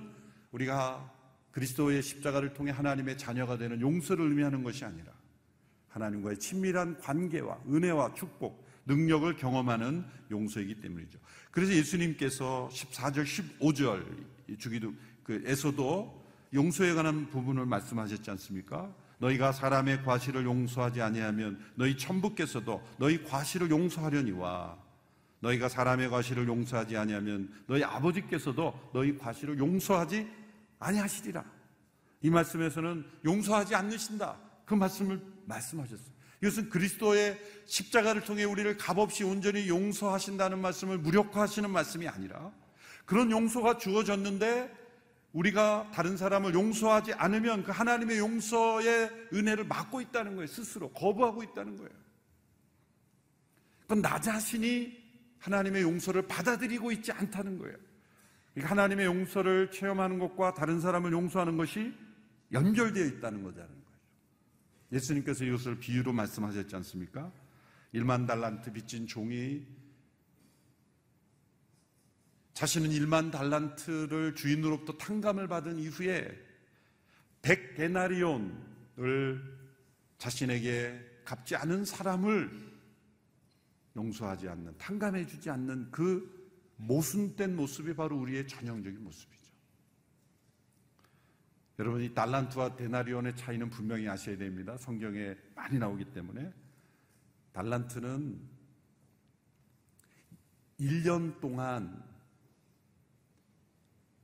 우리가 0.51 1.11
그리스도의 1.51 2.01
십자가를 2.01 2.53
통해 2.53 2.71
하나님의 2.71 3.17
자녀가 3.17 3.57
되는 3.57 3.81
용서를 3.81 4.29
의미하는 4.29 4.63
것이 4.63 4.85
아니라 4.85 5.11
하나님과의 5.89 6.39
친밀한 6.39 6.97
관계와 6.99 7.59
은혜와 7.67 8.13
축복, 8.13 8.65
능력을 8.85 9.35
경험하는 9.35 10.05
용서이기 10.31 10.81
때문이죠. 10.81 11.19
그래서 11.51 11.73
예수님께서 11.73 12.69
14절, 12.71 13.25
15절 13.59 14.57
주기도 14.57 14.93
그에서도 15.23 16.21
용서에 16.53 16.93
관한 16.93 17.29
부분을 17.29 17.65
말씀하셨지 17.65 18.31
않습니까? 18.31 18.93
너희가 19.21 19.51
사람의 19.51 20.03
과실을 20.03 20.43
용서하지 20.45 21.01
아니하면 21.01 21.63
너희 21.75 21.95
천부께서도 21.95 22.81
너희 22.97 23.23
과실을 23.23 23.69
용서하려니와 23.69 24.77
너희가 25.39 25.69
사람의 25.69 26.09
과실을 26.09 26.47
용서하지 26.47 26.97
아니하면 26.97 27.53
너희 27.67 27.83
아버지께서도 27.83 28.91
너희 28.93 29.17
과실을 29.17 29.57
용서하지 29.57 30.27
아니하시리라. 30.79 31.43
이 32.21 32.29
말씀에서는 32.29 33.05
용서하지 33.23 33.75
않으신다. 33.75 34.37
그 34.65 34.73
말씀을 34.73 35.21
말씀하셨어요. 35.45 36.11
이것은 36.41 36.69
그리스도의 36.69 37.39
십자가를 37.65 38.23
통해 38.23 38.43
우리를 38.43 38.75
값없이 38.77 39.23
온전히 39.23 39.67
용서하신다는 39.67 40.59
말씀을 40.59 40.97
무력화하시는 40.97 41.69
말씀이 41.69 42.07
아니라 42.07 42.51
그런 43.05 43.29
용서가 43.29 43.77
주어졌는데 43.77 44.80
우리가 45.33 45.91
다른 45.93 46.17
사람을 46.17 46.53
용서하지 46.53 47.13
않으면 47.13 47.63
그 47.63 47.71
하나님의 47.71 48.19
용서의 48.19 49.29
은혜를 49.33 49.65
막고 49.65 50.01
있다는 50.01 50.35
거예요. 50.35 50.47
스스로 50.47 50.89
거부하고 50.91 51.43
있다는 51.43 51.77
거예요. 51.77 51.91
그건 53.81 54.01
나 54.01 54.19
자신이 54.19 54.99
하나님의 55.39 55.83
용서를 55.83 56.27
받아들이고 56.27 56.91
있지 56.91 57.11
않다는 57.11 57.57
거예요. 57.59 57.75
그러니까 58.53 58.71
하나님의 58.71 59.05
용서를 59.05 59.71
체험하는 59.71 60.19
것과 60.19 60.53
다른 60.53 60.79
사람을 60.79 61.11
용서하는 61.11 61.57
것이 61.57 61.93
연결되어 62.51 63.05
있다는 63.05 63.43
거잖아요. 63.43 63.81
예수님께서 64.91 65.45
이것을 65.45 65.79
비유로 65.79 66.11
말씀하셨지 66.11 66.75
않습니까? 66.75 67.31
1만 67.93 68.27
달란트 68.27 68.73
빚진 68.73 69.07
종이 69.07 69.65
자신은 72.53 72.89
1만 72.89 73.31
달란트를 73.31 74.35
주인으로부터 74.35 74.97
탕감을 74.97 75.47
받은 75.47 75.79
이후에 75.79 76.29
100데나리온을 77.41 79.41
자신에게 80.17 81.21
갚지 81.25 81.55
않은 81.55 81.85
사람을 81.85 82.71
용서하지 83.95 84.47
않는, 84.49 84.77
탕감해 84.77 85.25
주지 85.25 85.49
않는 85.49 85.91
그 85.91 86.39
모순된 86.77 87.55
모습이 87.55 87.95
바로 87.95 88.17
우리의 88.17 88.47
전형적인 88.47 89.03
모습이죠. 89.03 89.41
여러분, 91.79 92.01
이 92.01 92.13
달란트와 92.13 92.75
데나리온의 92.75 93.35
차이는 93.35 93.69
분명히 93.69 94.07
아셔야 94.07 94.37
됩니다. 94.37 94.77
성경에 94.77 95.35
많이 95.55 95.79
나오기 95.79 96.05
때문에. 96.05 96.53
달란트는 97.53 98.39
1년 100.79 101.39
동안 101.39 102.10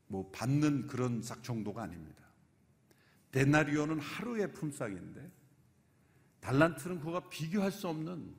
뭐 0.07 0.29
받는 0.31 0.87
그런 0.87 1.21
싹 1.21 1.43
정도가 1.43 1.83
아닙니다. 1.83 2.23
데나리오는 3.31 3.99
하루의 3.99 4.53
품삯인데 4.53 5.31
달란트는 6.39 6.99
그거가 6.99 7.29
비교할 7.29 7.71
수 7.71 7.87
없는 7.87 8.33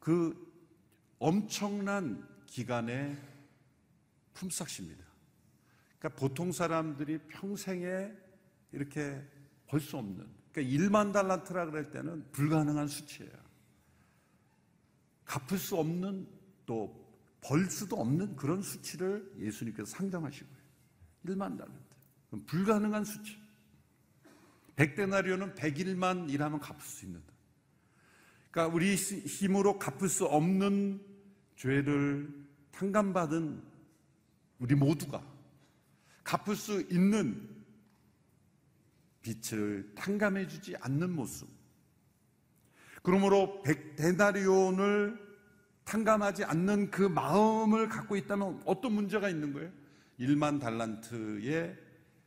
그 0.00 0.52
엄청난 1.18 2.28
기간의 2.46 3.16
품삯입니다. 4.34 5.04
그러니까 5.98 6.20
보통 6.20 6.50
사람들이 6.50 7.18
평생에 7.28 8.12
이렇게 8.72 9.22
벌 9.66 9.80
수 9.80 9.96
없는 9.96 10.26
그러니까 10.52 10.76
1만 10.76 11.12
달란트라 11.12 11.66
그럴 11.66 11.90
때는 11.90 12.30
불가능한 12.32 12.88
수치예요. 12.88 13.32
갚을 15.24 15.58
수 15.58 15.76
없는 15.76 16.28
또 16.66 17.01
벌 17.42 17.68
수도 17.68 17.96
없는 17.96 18.36
그런 18.36 18.62
수치를 18.62 19.34
예수님께서 19.38 19.90
상정하시고요. 19.90 20.56
1만 21.26 21.58
달란트. 21.58 22.46
불가능한 22.46 23.04
수치. 23.04 23.36
100데나리오는 24.76 25.54
100일만 25.54 26.30
일하면 26.30 26.60
갚을 26.60 26.80
수 26.80 27.04
있는. 27.04 27.20
그러니까 28.50 28.74
우리 28.74 28.94
힘으로 28.94 29.78
갚을 29.78 30.08
수 30.08 30.24
없는 30.24 31.04
죄를 31.56 32.32
탕감받은 32.70 33.62
우리 34.58 34.74
모두가 34.74 35.22
갚을 36.24 36.56
수 36.56 36.80
있는 36.82 37.48
빛을 39.22 39.92
탕감해 39.94 40.46
주지 40.48 40.76
않는 40.76 41.14
모습. 41.14 41.48
그러므로 43.02 43.62
100데나리온을 43.64 45.21
탕감하지 45.84 46.44
않는 46.44 46.90
그 46.90 47.02
마음을 47.02 47.88
갖고 47.88 48.16
있다면 48.16 48.62
어떤 48.64 48.92
문제가 48.92 49.28
있는 49.28 49.52
거예요? 49.52 49.70
1만 50.18 50.60
달란트의 50.60 51.76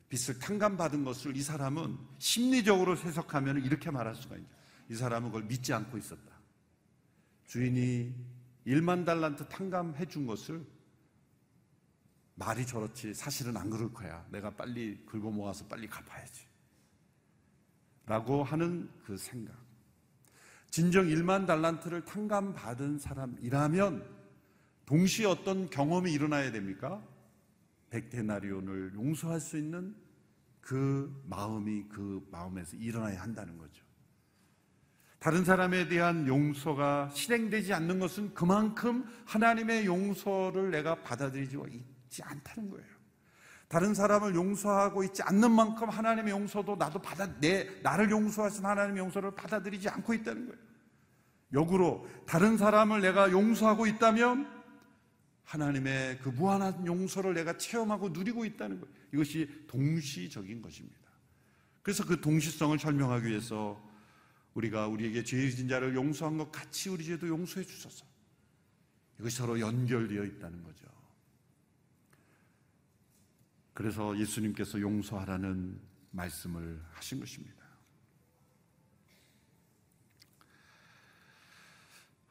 빚을 0.09 0.39
탕감받은 0.39 1.03
것을 1.03 1.35
이 1.35 1.41
사람은 1.41 1.97
심리적으로 2.19 2.97
해석하면 2.97 3.63
이렇게 3.63 3.89
말할 3.91 4.15
수가 4.15 4.35
있죠. 4.35 4.49
이 4.89 4.95
사람은 4.95 5.29
그걸 5.29 5.43
믿지 5.43 5.73
않고 5.73 5.97
있었다. 5.97 6.35
주인이 7.45 8.13
1만 8.67 9.05
달란트 9.05 9.47
탕감해 9.47 10.05
준 10.05 10.25
것을 10.25 10.65
말이 12.35 12.65
저렇지 12.65 13.13
사실은 13.13 13.55
안 13.55 13.69
그럴 13.69 13.91
거야. 13.93 14.25
내가 14.29 14.49
빨리 14.49 15.03
긁어 15.05 15.31
모아서 15.31 15.65
빨리 15.65 15.87
갚아야지. 15.87 16.45
라고 18.05 18.43
하는 18.43 18.89
그 19.03 19.17
생각. 19.17 19.64
진정 20.75 21.05
1만 21.05 21.47
달란트를 21.47 22.03
탕감받은 22.03 22.99
사람이라면 22.99 24.05
동시에 24.85 25.25
어떤 25.25 25.69
경험이 25.69 26.11
일어나야 26.11 26.51
됩니까? 26.51 27.01
백데나리온을 27.91 28.93
용서할 28.93 29.39
수 29.39 29.57
있는 29.57 29.95
그 30.59 31.23
마음이 31.29 31.85
그 31.87 32.27
마음에서 32.29 32.75
일어나야 32.75 33.21
한다는 33.21 33.57
거죠. 33.57 33.85
다른 35.17 35.45
사람에 35.45 35.87
대한 35.87 36.27
용서가 36.27 37.09
실행되지 37.13 37.71
않는 37.71 37.97
것은 37.99 38.33
그만큼 38.33 39.05
하나님의 39.27 39.85
용서를 39.85 40.71
내가 40.71 40.95
받아들이지 41.03 41.57
있지 41.71 42.21
않다는 42.21 42.69
거예요. 42.69 42.95
다른 43.69 43.93
사람을 43.93 44.35
용서하고 44.35 45.05
있지 45.05 45.23
않는 45.23 45.51
만큼 45.51 45.89
하나님의 45.89 46.31
용서도 46.33 46.75
나도 46.75 47.01
받아 47.01 47.27
내 47.39 47.79
나를 47.81 48.11
용서하신 48.11 48.65
하나님의 48.65 48.99
용서를 48.99 49.31
받아들이지 49.31 49.87
않고 49.87 50.13
있다는 50.13 50.47
거예요. 50.47 50.64
역으로 51.53 52.07
다른 52.25 52.57
사람을 52.57 53.01
내가 53.01 53.31
용서하고 53.31 53.87
있다면 53.87 54.53
하나님의 55.43 56.19
그 56.19 56.29
무한한 56.29 56.85
용서를 56.85 57.33
내가 57.33 57.57
체험하고 57.57 58.09
누리고 58.09 58.45
있다는 58.45 58.79
거예요. 58.79 58.95
이것이 59.13 59.65
동시적인 59.67 60.61
것입니다. 60.61 61.05
그래서 61.81 62.03
그 62.03 62.19
동시성을 62.19 62.79
설명하기 62.79 63.27
위해서 63.27 63.81
우리가 64.55 64.87
우리에게 64.87 65.23
죄진 65.23 65.67
자를 65.67 65.93
용서한 65.93 66.37
것 66.37 66.51
같이 66.51 66.89
우리 66.89 67.03
죄도 67.03 67.27
용서해 67.27 67.65
주소서. 67.65 68.05
이것이 69.19 69.37
서로 69.37 69.59
연결되어 69.59 70.23
있다는 70.23 70.63
거죠. 70.63 70.85
그래서 73.73 74.17
예수님께서 74.17 74.79
용서하라는 74.79 75.79
말씀을 76.11 76.81
하신 76.93 77.19
것입니다. 77.19 77.64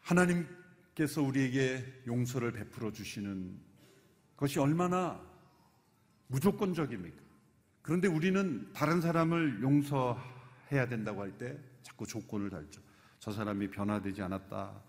하나님께서 0.04 1.22
우리에게 1.22 2.02
용서를 2.06 2.52
베풀어 2.52 2.92
주시는 2.92 3.58
것이 4.36 4.58
얼마나 4.58 5.20
무조건적입니까? 6.28 7.22
그런데 7.82 8.08
우리는 8.08 8.72
다른 8.72 9.00
사람을 9.00 9.62
용서해야 9.62 10.88
된다고 10.88 11.22
할 11.22 11.36
때 11.38 11.58
자꾸 11.82 12.06
조건을 12.06 12.50
달죠. 12.50 12.80
저 13.18 13.32
사람이 13.32 13.70
변화되지 13.70 14.22
않았다. 14.22 14.82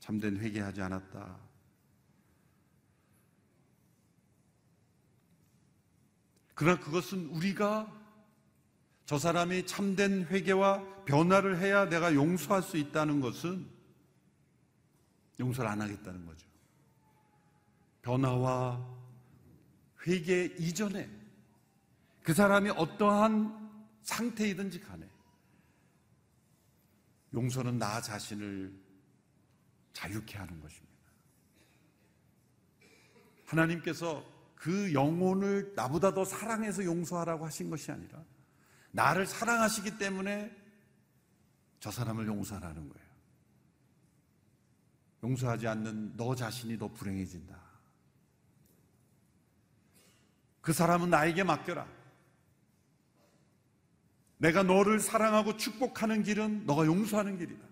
참된 0.00 0.36
회개하지 0.36 0.82
않았다. 0.82 1.38
그러나 6.54 6.78
그것은 6.78 7.26
우리가 7.26 8.00
저 9.06 9.18
사람이 9.18 9.66
참된 9.66 10.24
회개와 10.26 11.04
변화를 11.04 11.58
해야 11.58 11.88
내가 11.88 12.14
용서할 12.14 12.62
수 12.62 12.76
있다는 12.76 13.20
것은 13.20 13.66
용서를 15.42 15.68
안 15.68 15.80
하겠다는 15.82 16.24
거죠. 16.24 16.46
변화와 18.02 18.80
회개 20.06 20.54
이전에 20.58 21.10
그 22.22 22.32
사람이 22.32 22.70
어떠한 22.70 23.86
상태이든지 24.02 24.80
간에 24.80 25.08
용서는 27.34 27.78
나 27.78 28.00
자신을 28.00 28.72
자유케 29.92 30.38
하는 30.38 30.60
것입니다. 30.60 30.92
하나님께서 33.46 34.24
그 34.54 34.92
영혼을 34.94 35.72
나보다 35.74 36.14
더 36.14 36.24
사랑해서 36.24 36.84
용서하라고 36.84 37.46
하신 37.46 37.68
것이 37.68 37.90
아니라 37.90 38.22
나를 38.92 39.26
사랑하시기 39.26 39.98
때문에 39.98 40.54
저 41.80 41.90
사람을 41.90 42.26
용서하라는 42.26 42.88
거예요. 42.88 43.01
용서하지 45.22 45.68
않는 45.68 46.16
너 46.16 46.34
자신이 46.34 46.78
더 46.78 46.88
불행해진다. 46.88 47.60
그 50.60 50.72
사람은 50.72 51.10
나에게 51.10 51.44
맡겨라. 51.44 51.86
내가 54.38 54.62
너를 54.62 54.98
사랑하고 54.98 55.56
축복하는 55.56 56.22
길은 56.22 56.66
너가 56.66 56.86
용서하는 56.86 57.38
길이다. 57.38 57.64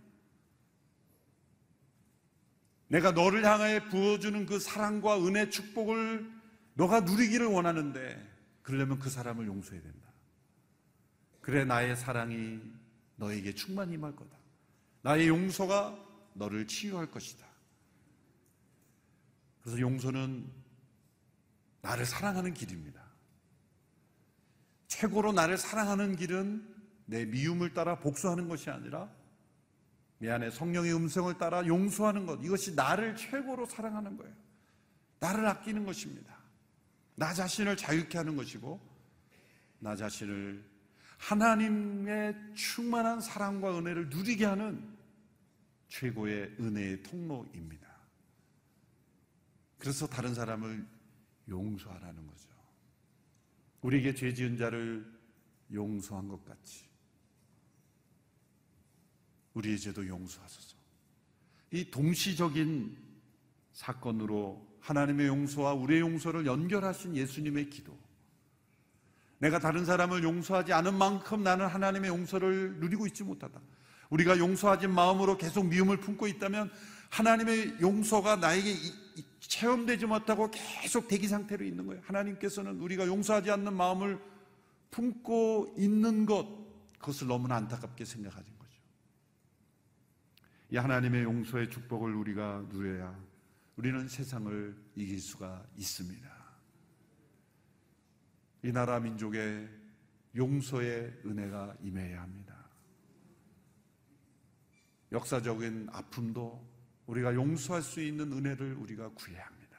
내가 2.88 3.12
너를 3.12 3.44
향하여 3.44 3.88
부어주는 3.88 4.46
그 4.46 4.58
사랑과 4.58 5.24
은혜, 5.24 5.48
축복을 5.48 6.30
너가 6.74 7.00
누리기를 7.00 7.46
원하는데 7.46 8.30
그러려면 8.62 8.98
그 8.98 9.10
사람을 9.10 9.46
용서해야 9.46 9.82
된다. 9.82 10.08
그래 11.40 11.64
나의 11.64 11.96
사랑이 11.96 12.60
너에게 13.16 13.54
충만히 13.54 13.94
임할 13.94 14.14
거다. 14.14 14.36
나의 15.02 15.28
용서가 15.28 16.09
너를 16.34 16.66
치유할 16.66 17.10
것이다. 17.10 17.46
그래서 19.62 19.80
용서는 19.80 20.50
나를 21.82 22.04
사랑하는 22.04 22.54
길입니다. 22.54 23.00
최고로 24.86 25.32
나를 25.32 25.56
사랑하는 25.56 26.16
길은 26.16 26.66
내 27.06 27.24
미움을 27.24 27.74
따라 27.74 27.98
복수하는 27.98 28.48
것이 28.48 28.70
아니라 28.70 29.10
미안해 30.18 30.50
성령의 30.50 30.94
음성을 30.94 31.36
따라 31.38 31.66
용서하는 31.66 32.26
것 32.26 32.38
이것이 32.42 32.74
나를 32.74 33.16
최고로 33.16 33.66
사랑하는 33.66 34.16
거예요. 34.16 34.34
나를 35.18 35.46
아끼는 35.46 35.84
것입니다. 35.84 36.38
나 37.16 37.32
자신을 37.32 37.76
자유케 37.76 38.18
하는 38.18 38.36
것이고 38.36 38.80
나 39.78 39.96
자신을 39.96 40.64
하나님의 41.18 42.34
충만한 42.54 43.20
사랑과 43.20 43.78
은혜를 43.78 44.08
누리게 44.08 44.44
하는 44.44 44.99
최고의 45.90 46.56
은혜의 46.58 47.02
통로입니다. 47.02 47.88
그래서 49.78 50.06
다른 50.06 50.34
사람을 50.34 50.86
용서하라는 51.48 52.26
거죠. 52.26 52.48
우리에게 53.82 54.14
죄 54.14 54.32
지은 54.32 54.56
자를 54.56 55.04
용서한 55.72 56.28
것 56.28 56.44
같이 56.44 56.84
우리의 59.54 59.78
죄도 59.78 60.06
용서하소서. 60.06 60.76
이 61.72 61.90
동시적인 61.90 62.96
사건으로 63.72 64.78
하나님의 64.80 65.26
용서와 65.26 65.74
우리의 65.74 66.00
용서를 66.00 66.46
연결하신 66.46 67.16
예수님의 67.16 67.68
기도. 67.70 67.98
내가 69.38 69.58
다른 69.58 69.84
사람을 69.84 70.22
용서하지 70.22 70.72
않은 70.72 70.94
만큼 70.94 71.42
나는 71.42 71.66
하나님의 71.66 72.10
용서를 72.10 72.78
누리고 72.78 73.06
있지 73.06 73.24
못하다. 73.24 73.60
우리가 74.10 74.38
용서하지 74.38 74.88
마음으로 74.88 75.36
계속 75.36 75.66
미움을 75.66 75.98
품고 75.98 76.26
있다면 76.26 76.70
하나님의 77.10 77.76
용서가 77.80 78.36
나에게 78.36 78.74
체험되지 79.40 80.06
못하고 80.06 80.50
계속 80.50 81.08
대기 81.08 81.26
상태로 81.26 81.64
있는 81.64 81.86
거예요. 81.86 82.02
하나님께서는 82.04 82.80
우리가 82.80 83.06
용서하지 83.06 83.50
않는 83.50 83.72
마음을 83.74 84.20
품고 84.90 85.74
있는 85.76 86.26
것, 86.26 86.46
그것을 86.98 87.28
너무나 87.28 87.56
안타깝게 87.56 88.04
생각하는 88.04 88.46
거죠. 88.58 88.80
이 90.70 90.76
하나님의 90.76 91.24
용서의 91.24 91.70
축복을 91.70 92.14
우리가 92.14 92.66
누려야 92.68 93.18
우리는 93.76 94.06
세상을 94.06 94.76
이길 94.96 95.20
수가 95.20 95.64
있습니다. 95.76 96.40
이 98.62 98.72
나라 98.72 99.00
민족의 99.00 99.68
용서의 100.36 101.22
은혜가 101.24 101.76
임해야 101.82 102.20
합니다. 102.20 102.49
역사적인 105.12 105.88
아픔도 105.90 106.68
우리가 107.06 107.34
용서할 107.34 107.82
수 107.82 108.00
있는 108.00 108.32
은혜를 108.32 108.74
우리가 108.74 109.10
구해야 109.10 109.44
합니다. 109.44 109.76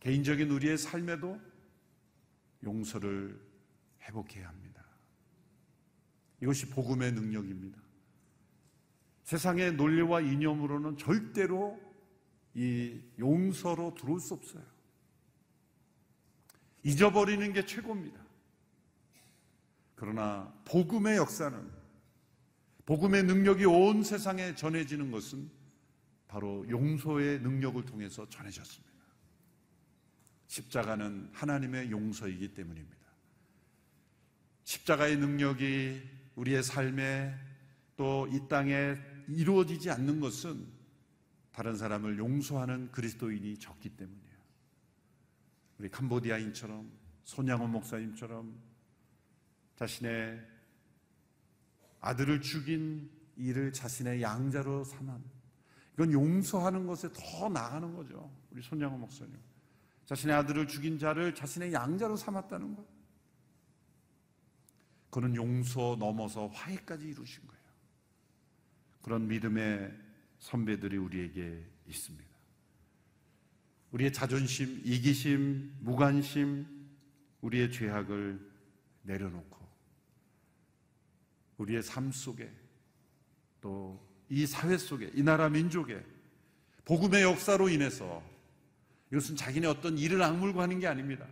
개인적인 0.00 0.50
우리의 0.50 0.78
삶에도 0.78 1.40
용서를 2.64 3.40
회복해야 4.02 4.48
합니다. 4.48 4.84
이것이 6.42 6.68
복음의 6.68 7.12
능력입니다. 7.12 7.80
세상의 9.24 9.74
논리와 9.74 10.20
이념으로는 10.20 10.96
절대로 10.96 11.80
이 12.54 13.00
용서로 13.18 13.94
들어올 13.94 14.20
수 14.20 14.34
없어요. 14.34 14.64
잊어버리는 16.84 17.52
게 17.52 17.66
최고입니다. 17.66 18.24
그러나 19.96 20.52
복음의 20.64 21.16
역사는 21.16 21.75
복음의 22.86 23.24
능력이 23.24 23.64
온 23.66 24.02
세상에 24.02 24.54
전해지는 24.54 25.10
것은 25.10 25.50
바로 26.28 26.68
용서의 26.68 27.40
능력을 27.40 27.84
통해서 27.84 28.28
전해졌습니다. 28.28 28.96
십자가는 30.46 31.30
하나님의 31.32 31.90
용서이기 31.90 32.54
때문입니다. 32.54 32.96
십자가의 34.64 35.16
능력이 35.18 36.02
우리의 36.36 36.62
삶에 36.62 37.34
또 37.96 38.28
이 38.30 38.48
땅에 38.48 38.96
이루어지지 39.28 39.90
않는 39.90 40.20
것은 40.20 40.66
다른 41.50 41.76
사람을 41.76 42.18
용서하는 42.18 42.92
그리스도인이 42.92 43.58
적기 43.58 43.88
때문이에요. 43.88 44.36
우리 45.78 45.88
캄보디아인처럼 45.88 46.90
손양원 47.24 47.70
목사님처럼 47.72 48.54
자신의 49.76 50.55
아들을 52.00 52.40
죽인 52.40 53.10
이를 53.36 53.72
자신의 53.72 54.22
양자로 54.22 54.84
삼은 54.84 55.22
이건 55.94 56.12
용서하는 56.12 56.86
것에 56.86 57.08
더 57.12 57.48
나가는 57.48 57.94
거죠. 57.94 58.30
우리 58.50 58.62
손양원 58.62 59.00
목사님. 59.00 59.34
자신의 60.04 60.36
아들을 60.36 60.68
죽인 60.68 60.98
자를 60.98 61.34
자신의 61.34 61.72
양자로 61.72 62.16
삼았다는 62.16 62.76
것. 62.76 62.86
그는 65.10 65.34
용서 65.34 65.96
넘어서 65.98 66.48
화해까지 66.48 67.08
이루신 67.08 67.46
거예요. 67.46 67.62
그런 69.02 69.26
믿음의 69.26 69.92
선배들이 70.38 70.96
우리에게 70.98 71.64
있습니다. 71.86 72.36
우리의 73.92 74.12
자존심, 74.12 74.82
이기심, 74.84 75.76
무관심, 75.80 76.66
우리의 77.40 77.72
죄악을 77.72 78.38
내려놓고 79.02 79.55
우리의 81.58 81.82
삶 81.82 82.10
속에 82.12 82.50
또 83.60 84.06
이 84.28 84.46
사회 84.46 84.76
속에 84.76 85.10
이 85.14 85.22
나라 85.22 85.48
민족에 85.48 86.04
복음의 86.84 87.22
역사로 87.22 87.68
인해서 87.68 88.22
이것은 89.12 89.36
자기네 89.36 89.66
어떤 89.68 89.98
일을 89.98 90.22
악물고 90.22 90.60
하는 90.60 90.80
게 90.80 90.86
아닙니다. 90.86 91.26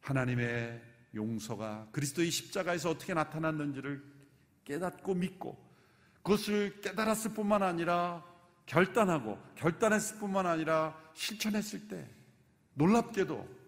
하나님의 0.00 0.82
용서가 1.14 1.88
그리스도의 1.92 2.30
십자가에서 2.30 2.90
어떻게 2.90 3.14
나타났는지를 3.14 4.02
깨닫고 4.64 5.14
믿고 5.14 5.56
그것을 6.22 6.80
깨달았을 6.80 7.32
뿐만 7.34 7.62
아니라 7.62 8.24
결단하고 8.66 9.38
결단했을 9.54 10.18
뿐만 10.18 10.46
아니라 10.46 10.98
실천했을 11.14 11.86
때 11.86 12.10
놀랍게도 12.74 13.64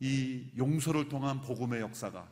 이 0.00 0.50
용서를 0.58 1.08
통한 1.08 1.40
복음의 1.40 1.80
역사가 1.80 2.28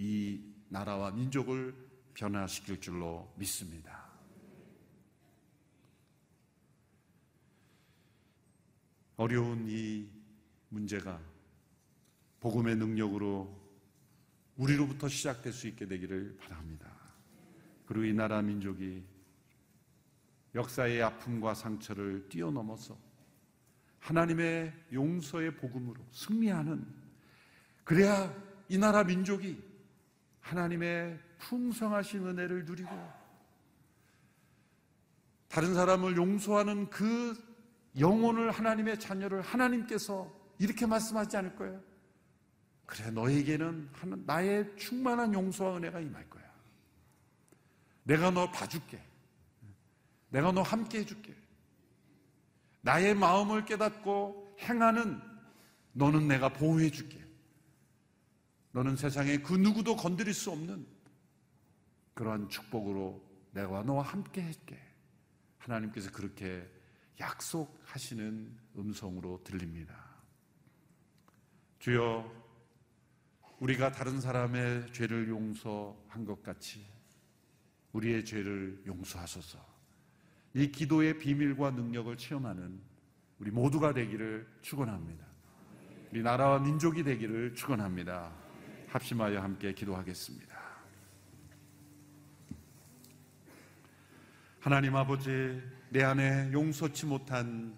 이 0.00 0.40
나라와 0.70 1.10
민족을 1.10 1.74
변화시킬 2.14 2.80
줄로 2.80 3.30
믿습니다. 3.36 4.08
어려운 9.16 9.66
이 9.68 10.08
문제가 10.70 11.20
복음의 12.40 12.76
능력으로 12.76 13.54
우리로부터 14.56 15.06
시작될 15.06 15.52
수 15.52 15.68
있게 15.68 15.86
되기를 15.86 16.38
바랍니다. 16.38 16.90
그리고 17.84 18.06
이 18.06 18.14
나라 18.14 18.40
민족이 18.40 19.04
역사의 20.54 21.02
아픔과 21.02 21.52
상처를 21.52 22.26
뛰어넘어서 22.30 22.98
하나님의 23.98 24.72
용서의 24.94 25.56
복음으로 25.56 26.02
승리하는 26.10 26.86
그래야 27.84 28.34
이 28.70 28.78
나라 28.78 29.04
민족이 29.04 29.69
하나님의 30.50 31.16
풍성하신 31.38 32.26
은혜를 32.26 32.64
누리고 32.64 32.90
다른 35.48 35.74
사람을 35.74 36.16
용서하는 36.16 36.90
그 36.90 37.36
영혼을 37.98 38.50
하나님의 38.50 38.98
자녀를 38.98 39.42
하나님께서 39.42 40.32
이렇게 40.58 40.86
말씀하지 40.86 41.36
않을 41.36 41.56
거예요. 41.56 41.80
그래, 42.84 43.10
너에게는 43.10 43.90
나의 44.26 44.76
충만한 44.76 45.32
용서와 45.32 45.76
은혜가 45.76 46.00
임할 46.00 46.28
거야. 46.28 46.44
내가 48.02 48.30
너 48.30 48.50
봐줄게. 48.50 49.00
내가 50.30 50.50
너 50.50 50.62
함께 50.62 50.98
해줄게. 50.98 51.34
나의 52.80 53.14
마음을 53.14 53.64
깨닫고 53.64 54.56
행하는 54.60 55.20
너는 55.92 56.26
내가 56.26 56.48
보호해줄게. 56.48 57.19
너는 58.72 58.96
세상에 58.96 59.38
그 59.38 59.54
누구도 59.54 59.96
건드릴 59.96 60.32
수 60.32 60.50
없는 60.50 60.86
그러한 62.14 62.48
축복으로 62.48 63.22
내가 63.52 63.82
너와 63.82 64.02
함께 64.02 64.42
할게. 64.42 64.78
하나님께서 65.58 66.10
그렇게 66.10 66.68
약속하시는 67.18 68.58
음성으로 68.76 69.42
들립니다. 69.44 69.94
주여, 71.78 72.30
우리가 73.58 73.92
다른 73.92 74.20
사람의 74.20 74.92
죄를 74.92 75.28
용서한 75.28 76.24
것 76.24 76.42
같이 76.42 76.86
우리의 77.92 78.24
죄를 78.24 78.82
용서하소서. 78.86 79.58
이 80.54 80.70
기도의 80.70 81.18
비밀과 81.18 81.72
능력을 81.72 82.16
체험하는 82.16 82.80
우리 83.38 83.50
모두가 83.50 83.92
되기를 83.92 84.46
축원합니다. 84.62 85.24
우리 86.10 86.22
나라와 86.22 86.58
민족이 86.58 87.02
되기를 87.02 87.54
축원합니다. 87.54 88.49
합심하여 88.90 89.40
함께 89.40 89.72
기도하겠습니다. 89.72 90.58
하나님 94.58 94.96
아버지, 94.96 95.62
내 95.90 96.02
안에 96.02 96.50
용서치 96.52 97.06
못한 97.06 97.76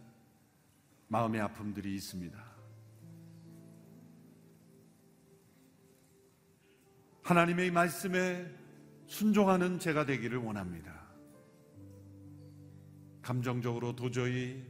마음의 1.09 1.40
아픔들이 1.42 1.94
있습니다. 1.94 2.42
하나님의 7.22 7.70
말씀에 7.70 8.51
순종하는 9.07 9.79
제가 9.79 10.07
되기를 10.07 10.38
원합니다. 10.38 11.03
감정적으로 13.20 13.94
도저히 13.94 14.64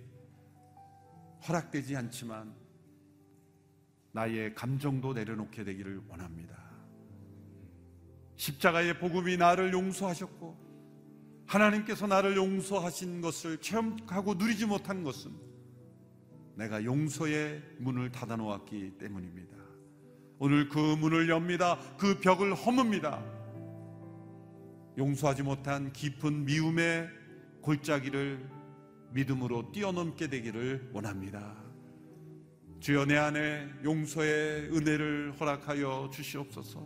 허락되지 1.46 1.96
않지만 1.96 2.61
나의 4.12 4.54
감정도 4.54 5.12
내려놓게 5.12 5.64
되기를 5.64 6.02
원합니다. 6.08 6.56
십자가의 8.36 8.98
복음이 8.98 9.36
나를 9.36 9.72
용서하셨고 9.72 10.62
하나님께서 11.46 12.06
나를 12.06 12.36
용서하신 12.36 13.20
것을 13.20 13.58
체험하고 13.58 14.34
누리지 14.34 14.66
못한 14.66 15.02
것은 15.02 15.32
내가 16.54 16.84
용서의 16.84 17.62
문을 17.78 18.10
닫아 18.10 18.36
놓았기 18.36 18.98
때문입니다. 18.98 19.56
오늘 20.38 20.68
그 20.68 20.78
문을 20.78 21.28
엽니다. 21.28 21.78
그 21.96 22.18
벽을 22.20 22.54
허뭅니다. 22.54 23.22
용서하지 24.98 25.42
못한 25.42 25.92
깊은 25.92 26.44
미움의 26.44 27.08
골짜기를 27.62 28.50
믿음으로 29.12 29.70
뛰어넘게 29.72 30.28
되기를 30.28 30.90
원합니다. 30.92 31.61
주여 32.82 33.04
내 33.04 33.16
안에 33.16 33.68
용서의 33.84 34.70
은혜를 34.72 35.34
허락하여 35.38 36.10
주시옵소서. 36.12 36.84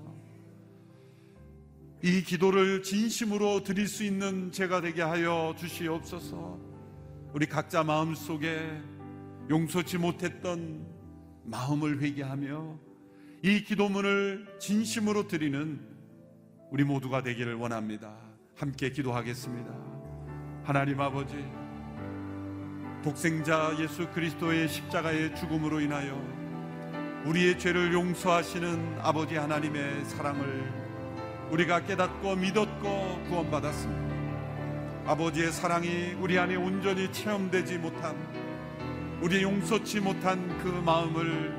이 2.02 2.22
기도를 2.22 2.82
진심으로 2.82 3.62
드릴 3.62 3.88
수 3.88 4.04
있는 4.04 4.52
제가 4.52 4.82
되게 4.82 5.00
하여 5.00 5.54
주시옵소서. 5.56 6.60
우리 7.32 7.46
각자 7.46 7.82
마음 7.82 8.14
속에 8.14 8.78
용서치 9.48 9.96
못했던 9.96 10.86
마음을 11.44 12.02
회개하며 12.02 12.78
이 13.42 13.64
기도문을 13.64 14.58
진심으로 14.60 15.28
드리는 15.28 15.80
우리 16.70 16.84
모두가 16.84 17.22
되기를 17.22 17.54
원합니다. 17.54 18.14
함께 18.54 18.90
기도하겠습니다. 18.90 19.72
하나님 20.62 21.00
아버지, 21.00 21.42
독생자 23.06 23.72
예수 23.78 24.08
그리스도의 24.08 24.68
십자가의 24.68 25.36
죽음으로 25.36 25.78
인하여 25.78 26.20
우리의 27.24 27.56
죄를 27.56 27.92
용서하시는 27.92 28.98
아버지 29.00 29.36
하나님의 29.36 30.04
사랑을 30.06 30.72
우리가 31.52 31.84
깨닫고 31.84 32.34
믿었고 32.34 33.22
구원받았습니다. 33.28 35.12
아버지의 35.12 35.52
사랑이 35.52 36.16
우리 36.18 36.36
안에 36.36 36.56
온전히 36.56 37.12
체험되지 37.12 37.78
못한 37.78 38.16
우리 39.22 39.40
용서치 39.40 40.00
못한 40.00 40.58
그 40.58 40.66
마음을 40.66 41.56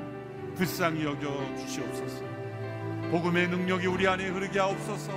불쌍히 0.54 1.02
여겨 1.02 1.56
주시옵소서. 1.60 2.24
복음의 3.10 3.48
능력이 3.48 3.86
우리 3.86 4.06
안에 4.06 4.28
흐르게 4.28 4.58
하옵소서. 4.58 5.12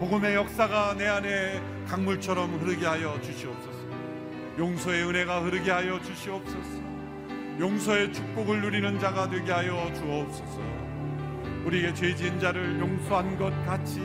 복음의 0.00 0.34
역사가 0.34 0.96
내 0.98 1.06
안에 1.06 1.62
강물처럼 1.88 2.60
흐르게 2.60 2.84
하여 2.84 3.18
주시옵소서. 3.22 3.81
용서의 4.58 5.08
은혜가 5.08 5.40
흐르게 5.40 5.70
하여 5.70 6.00
주시옵소서. 6.02 6.82
용서의 7.58 8.12
축복을 8.12 8.60
누리는 8.60 8.98
자가 8.98 9.28
되게 9.28 9.50
하여 9.50 9.90
주옵소서. 9.94 10.60
우리의 11.64 11.94
죄 11.94 12.14
지은 12.14 12.38
자를 12.38 12.78
용서한 12.80 13.38
것 13.38 13.50
같이 13.64 14.00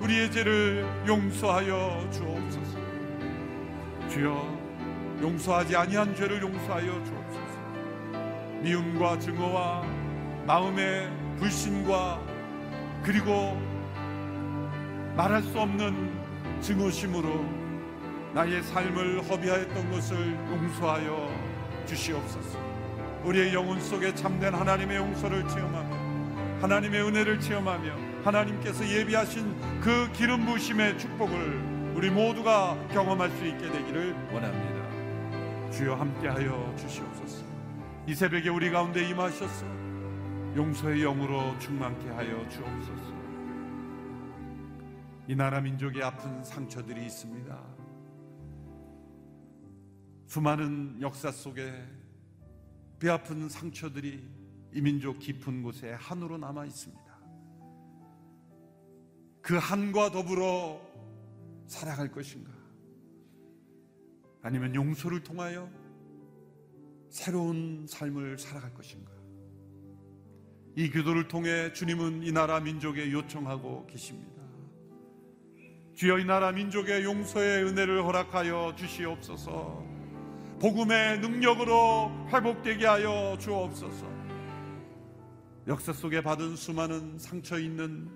우리의 0.00 0.30
죄를 0.30 0.84
용서하여 1.06 2.08
주옵소서. 2.10 2.78
주여 4.08 4.58
용서하지 5.20 5.76
아니한 5.76 6.16
죄를 6.16 6.40
용서하여 6.42 6.86
주옵소서. 6.86 7.60
미움과 8.62 9.18
증오와 9.18 9.84
마음의 10.46 11.10
불신과 11.38 12.20
그리고 13.02 13.60
말할 15.16 15.42
수 15.42 15.58
없는 15.60 16.10
증오심으로 16.60 17.59
나의 18.34 18.62
삶을 18.62 19.22
허비하였던 19.28 19.90
것을 19.90 20.34
용서하여 20.50 21.30
주시옵소서. 21.86 22.58
우리의 23.24 23.52
영혼 23.52 23.80
속에 23.80 24.14
참된 24.14 24.54
하나님의 24.54 24.96
용서를 24.96 25.46
체험하며 25.48 26.60
하나님의 26.62 27.02
은혜를 27.02 27.40
체험하며 27.40 28.22
하나님께서 28.24 28.86
예비하신 28.86 29.80
그 29.80 30.10
기름 30.12 30.46
부심의 30.46 30.98
축복을 30.98 31.92
우리 31.94 32.10
모두가 32.10 32.78
경험할 32.92 33.30
수 33.30 33.46
있게 33.46 33.70
되기를 33.70 34.14
원합니다. 34.32 35.70
주여 35.70 35.94
함께하여 35.94 36.74
주시옵소서. 36.76 37.44
이 38.06 38.14
새벽에 38.14 38.48
우리 38.48 38.70
가운데 38.70 39.08
임하셔서 39.08 39.66
용서의 40.56 41.02
영으로 41.02 41.58
충만케 41.58 42.08
하여 42.10 42.48
주옵소서. 42.48 43.20
이 45.28 45.34
나라 45.34 45.60
민족의 45.60 46.02
아픈 46.02 46.42
상처들이 46.42 47.06
있습니다. 47.06 47.79
수많은 50.30 51.02
역사 51.02 51.32
속에 51.32 51.72
뼈아픈 53.00 53.48
상처들이 53.48 54.22
이 54.72 54.80
민족 54.80 55.18
깊은 55.18 55.64
곳에 55.64 55.90
한으로 55.94 56.38
남아 56.38 56.66
있습니다. 56.66 57.18
그 59.42 59.56
한과 59.56 60.12
더불어 60.12 60.80
살아갈 61.66 62.12
것인가? 62.12 62.52
아니면 64.40 64.72
용서를 64.72 65.24
통하여 65.24 65.68
새로운 67.08 67.86
삶을 67.88 68.38
살아갈 68.38 68.72
것인가? 68.72 69.10
이 70.76 70.92
기도를 70.92 71.26
통해 71.26 71.72
주님은 71.72 72.22
이 72.22 72.30
나라 72.30 72.60
민족에 72.60 73.10
요청하고 73.10 73.84
계십니다. 73.88 74.40
주여 75.94 76.20
이 76.20 76.24
나라 76.24 76.52
민족의 76.52 77.02
용서의 77.02 77.64
은혜를 77.64 78.04
허락하여 78.04 78.76
주시옵소서. 78.76 79.89
복음의 80.60 81.20
능력으로 81.20 82.10
회복되게 82.28 82.84
하여 82.84 83.34
주옵소서. 83.40 84.06
역사 85.66 85.90
속에 85.90 86.22
받은 86.22 86.54
수많은 86.54 87.18
상처 87.18 87.58
있는 87.58 88.10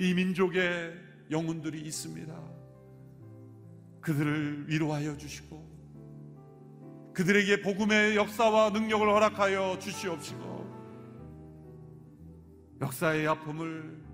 이 0.00 0.12
민족의 0.12 0.92
영혼들이 1.30 1.80
있습니다. 1.82 2.34
그들을 4.00 4.66
위로하여 4.68 5.16
주시고 5.16 5.64
그들에게 7.14 7.62
복음의 7.62 8.16
역사와 8.16 8.70
능력을 8.70 9.08
허락하여 9.08 9.78
주시옵시고 9.78 10.66
역사의 12.80 13.26
아픔을 13.28 14.04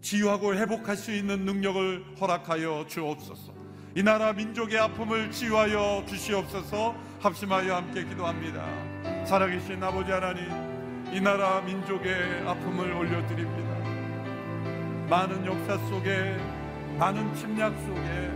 치유하고 0.00 0.56
회복할 0.56 0.96
수 0.96 1.12
있는 1.14 1.44
능력을 1.44 2.16
허락하여 2.20 2.86
주옵소서. 2.88 3.63
이 3.96 4.02
나라 4.02 4.32
민족의 4.32 4.76
아픔을 4.76 5.30
치유하여 5.30 6.02
주시옵소서. 6.08 6.96
합심하여 7.20 7.76
함께 7.76 8.02
기도합니다. 8.02 8.66
살아계신 9.24 9.80
아버지 9.80 10.10
하나님, 10.10 10.44
이 11.12 11.20
나라 11.20 11.60
민족의 11.60 12.42
아픔을 12.44 12.92
올려드립니다. 12.92 13.72
많은 15.08 15.46
역사 15.46 15.78
속에, 15.86 16.36
많은 16.98 17.36
침략 17.36 17.72
속에, 17.86 18.30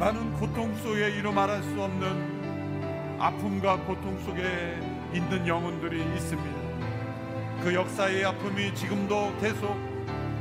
많은 0.00 0.32
고통 0.32 0.74
속에 0.78 1.10
이루 1.10 1.32
말할 1.32 1.62
수 1.62 1.80
없는 1.80 3.20
아픔과 3.20 3.84
고통 3.84 4.18
속에 4.24 4.80
있는 5.14 5.46
영혼들이 5.46 6.00
있습니다. 6.16 7.62
그 7.62 7.72
역사의 7.72 8.24
아픔이 8.24 8.74
지금도 8.74 9.32
계속 9.40 9.78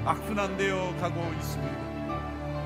악순환되어 0.04 0.96
가고 1.00 1.32
있습니다. 1.38 1.91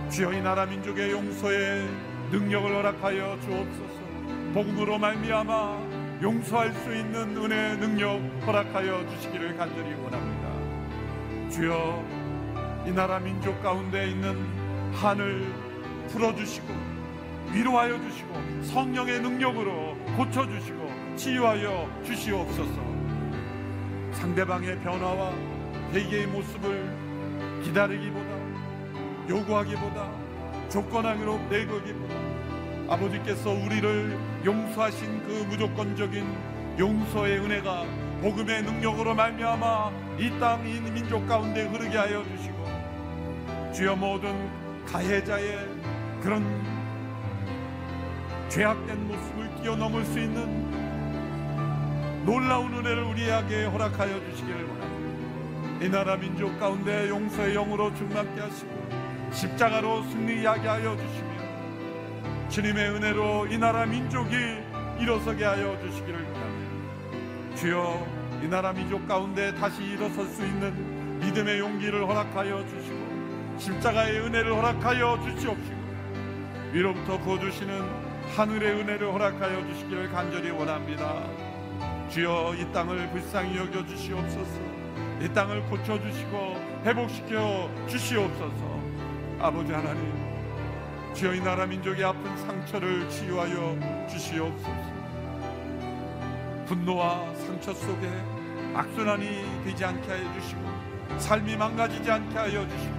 주여 0.09 0.33
이 0.33 0.41
나라 0.41 0.65
민족의 0.65 1.11
용서에 1.11 1.87
능력을 2.31 2.75
허락하여 2.75 3.37
주옵소서. 3.41 4.05
복음으로 4.53 4.97
말미암아 4.97 6.21
용서할 6.21 6.71
수 6.73 6.95
있는 6.95 7.35
은혜 7.35 7.75
능력 7.75 8.21
허락하여 8.45 9.07
주시기를 9.09 9.57
간절히 9.57 9.93
원합니다. 9.95 11.49
주여 11.51 12.03
이 12.87 12.91
나라 12.91 13.19
민족 13.19 13.61
가운데 13.61 14.09
있는 14.09 14.37
한을 14.93 15.45
풀어주시고 16.09 16.67
위로하여 17.51 17.99
주시고 18.01 18.63
성령의 18.63 19.21
능력으로 19.21 19.97
고쳐주시고 20.15 21.15
치유하여 21.15 21.89
주시옵소서. 22.05 22.95
상대방의 24.13 24.79
변화와 24.79 25.33
대개의 25.91 26.27
모습을 26.27 27.05
기다리기보다 27.63 28.34
요구하기보다 29.29 30.09
조건하기로 30.69 31.37
내거기보다 31.49 32.13
아버지께서 32.89 33.49
우리를 33.51 34.17
용서하신 34.45 35.23
그 35.27 35.45
무조건적인 35.49 36.25
용서의 36.77 37.39
은혜가 37.39 37.85
복음의 38.21 38.63
능력으로 38.63 39.15
말미암아 39.15 39.91
이 40.19 40.29
땅 40.39 40.65
이 40.65 40.79
민족 40.91 41.27
가운데 41.27 41.63
흐르게 41.63 41.97
하여 41.97 42.23
주시고 42.23 42.65
주여 43.73 43.95
모든 43.95 44.49
가해자의 44.85 45.67
그런 46.21 46.43
죄악된 48.49 49.07
모습을 49.07 49.55
뛰어넘을 49.61 50.05
수 50.05 50.19
있는 50.19 50.75
놀라운 52.25 52.73
은혜를 52.73 53.03
우리에게 53.03 53.65
허락하여 53.65 54.19
주시기를 54.31 54.63
원합니다. 54.67 55.85
이 55.85 55.89
나라 55.89 56.15
민족 56.15 56.57
가운데 56.59 57.09
용서의 57.09 57.53
영으로 57.53 57.93
충만케 57.95 58.39
하시고 58.41 59.04
십자가로 59.35 60.03
승리하게 60.03 60.67
하여 60.67 60.95
주시며 60.95 62.49
주님의 62.49 62.89
은혜로 62.91 63.47
이 63.47 63.57
나라 63.57 63.85
민족이 63.85 64.33
일어서게 64.99 65.43
하여 65.43 65.77
주시기를 65.81 66.23
원합니다. 66.23 67.55
주여 67.57 68.07
이 68.41 68.47
나라 68.47 68.71
민족 68.71 69.05
가운데 69.07 69.53
다시 69.55 69.83
일어설 69.83 70.25
수 70.27 70.45
있는 70.45 71.19
믿음의 71.19 71.59
용기를 71.59 72.07
허락하여 72.07 72.65
주시고 72.65 73.57
십자가의 73.57 74.21
은혜를 74.21 74.55
허락하여 74.55 75.19
주시옵시고 75.21 75.85
위로부터 76.71 77.17
부어주시는 77.17 78.05
하늘의 78.37 78.71
은혜를 78.79 79.13
허락하여 79.13 79.67
주시기를 79.67 80.11
간절히 80.11 80.49
원합니다. 80.51 81.23
주여 82.09 82.55
이 82.57 82.71
땅을 82.71 83.09
불쌍히 83.11 83.57
여겨 83.57 83.85
주시옵소서. 83.85 84.61
이 85.21 85.27
땅을 85.33 85.63
고쳐 85.63 85.99
주시고 85.99 86.55
회복시켜 86.85 87.69
주시옵소서. 87.87 88.74
아버지 89.39 89.71
하나님, 89.71 91.13
주여 91.13 91.33
이 91.33 91.41
나라 91.41 91.65
민족의 91.65 92.03
아픈 92.03 92.37
상처를 92.37 93.09
치유하여 93.09 94.07
주시옵소서. 94.09 94.95
분노와 96.65 97.33
상처 97.35 97.73
속에 97.73 98.09
악순환이 98.73 99.63
되지 99.63 99.85
않게 99.85 100.07
하여 100.07 100.33
주시고 100.33 101.19
삶이 101.19 101.55
망가지지 101.55 102.09
않게 102.09 102.37
하여 102.37 102.67
주시고 102.67 102.95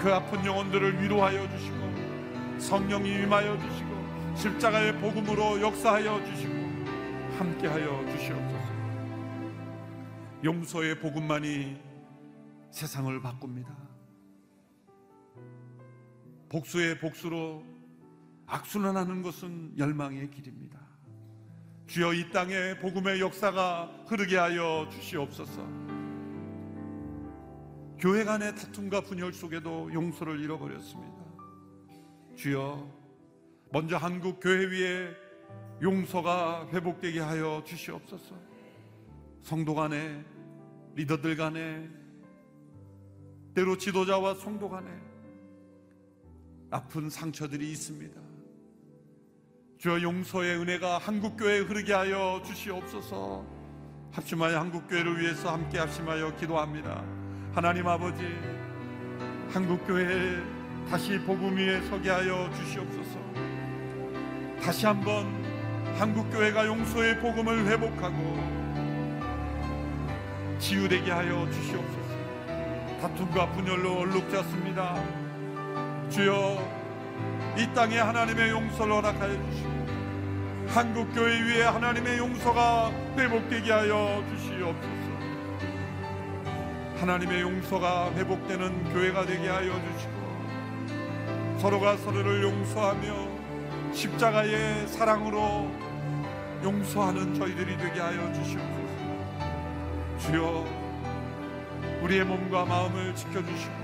그 0.00 0.12
아픈 0.12 0.44
영혼들을 0.44 1.02
위로하여 1.02 1.48
주시고 1.48 2.58
성령이 2.58 3.22
임하여 3.22 3.58
주시고 3.58 4.34
십자가의 4.36 4.96
복음으로 4.98 5.60
역사하여 5.60 6.24
주시고 6.24 6.54
함께하여 7.38 8.04
주시옵소서. 8.12 8.70
용서의 10.44 11.00
복음만이 11.00 11.80
세상을 12.70 13.20
바꿉니다. 13.20 13.89
복수의 16.50 16.98
복수로 16.98 17.64
악순환하는 18.46 19.22
것은 19.22 19.78
열망의 19.78 20.30
길입니다. 20.30 20.80
주여 21.86 22.12
이 22.12 22.28
땅에 22.30 22.76
복음의 22.80 23.20
역사가 23.20 24.04
흐르게 24.08 24.36
하여 24.36 24.88
주시옵소서. 24.90 25.64
교회 28.00 28.24
간의 28.24 28.56
다툼과 28.56 29.02
분열 29.02 29.32
속에도 29.32 29.92
용서를 29.94 30.40
잃어버렸습니다. 30.40 31.24
주여 32.34 32.98
먼저 33.70 33.96
한국 33.96 34.40
교회 34.40 34.66
위에 34.66 35.14
용서가 35.80 36.66
회복되게 36.72 37.20
하여 37.20 37.62
주시옵소서. 37.64 38.34
성도 39.42 39.76
간에 39.76 40.24
리더들 40.96 41.36
간에 41.36 41.88
때로 43.54 43.78
지도자와 43.78 44.34
성도 44.34 44.68
간에 44.68 45.09
아픈 46.70 47.10
상처들이 47.10 47.70
있습니다. 47.72 48.20
주여 49.78 50.02
용서의 50.02 50.58
은혜가 50.58 50.98
한국교회에 50.98 51.60
흐르게 51.60 51.92
하여 51.92 52.42
주시옵소서 52.44 53.44
합심하여 54.12 54.58
한국교회를 54.60 55.20
위해서 55.20 55.52
함께 55.52 55.78
합심하여 55.78 56.36
기도합니다. 56.36 57.04
하나님 57.52 57.88
아버지 57.88 58.22
한국교회에 59.50 60.42
다시 60.88 61.18
복음 61.20 61.56
위에 61.56 61.80
서게 61.88 62.10
하여 62.10 62.50
주시옵소서 62.54 63.18
다시 64.62 64.86
한번 64.86 65.26
한국교회가 65.96 66.66
용서의 66.66 67.18
복음을 67.20 67.66
회복하고 67.66 68.60
치유되게 70.58 71.10
하여 71.10 71.50
주시옵소서. 71.50 72.10
다툼과 73.00 73.50
분열로 73.52 74.00
얼룩졌습니다. 74.00 75.29
주여 76.10 76.58
이 77.56 77.72
땅에 77.72 77.98
하나님의 77.98 78.50
용서를 78.50 78.94
허락하여 78.94 79.32
주시고 79.50 79.70
한국 80.68 81.14
교회 81.14 81.40
위에 81.40 81.62
하나님의 81.62 82.18
용서가 82.18 82.90
회복되게 83.16 83.72
하여 83.72 84.22
주시옵소서. 84.28 85.10
하나님의 87.00 87.40
용서가 87.40 88.12
회복되는 88.12 88.92
교회가 88.92 89.24
되게 89.24 89.48
하여 89.48 89.72
주시고 89.92 91.58
서로가 91.58 91.96
서로를 91.98 92.42
용서하며 92.42 93.92
십자가의 93.92 94.88
사랑으로 94.88 95.70
용서하는 96.62 97.34
저희들이 97.34 97.76
되게 97.78 98.00
하여 98.00 98.32
주시옵소서. 98.32 98.90
주여, 100.20 100.64
우리의 102.02 102.24
몸과 102.24 102.64
마음을 102.64 103.14
지켜 103.14 103.44
주시고 103.44 103.79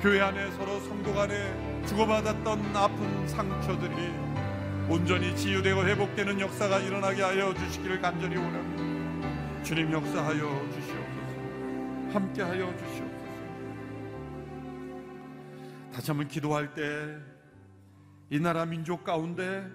교회 0.00 0.20
안에 0.20 0.50
서로 0.52 0.78
성도 0.80 1.12
간에 1.12 1.84
주고받았던 1.86 2.76
아픈 2.76 3.28
상처들이 3.28 3.94
온전히 4.88 5.36
치유되고 5.36 5.84
회복되는 5.84 6.40
역사가 6.40 6.78
일어나게 6.80 7.22
하여 7.22 7.52
주시기를 7.54 8.00
간절히 8.00 8.36
원합니다. 8.36 9.62
주님 9.64 9.92
역사하여 9.92 10.70
주시옵소서. 10.72 12.12
함께하여 12.12 12.76
주시옵소서. 12.76 13.28
다시 15.92 16.10
한번 16.10 16.28
기도할 16.28 16.74
때 16.74 17.38
이 18.30 18.38
나라 18.38 18.66
민족 18.66 19.04
가운데 19.04 19.66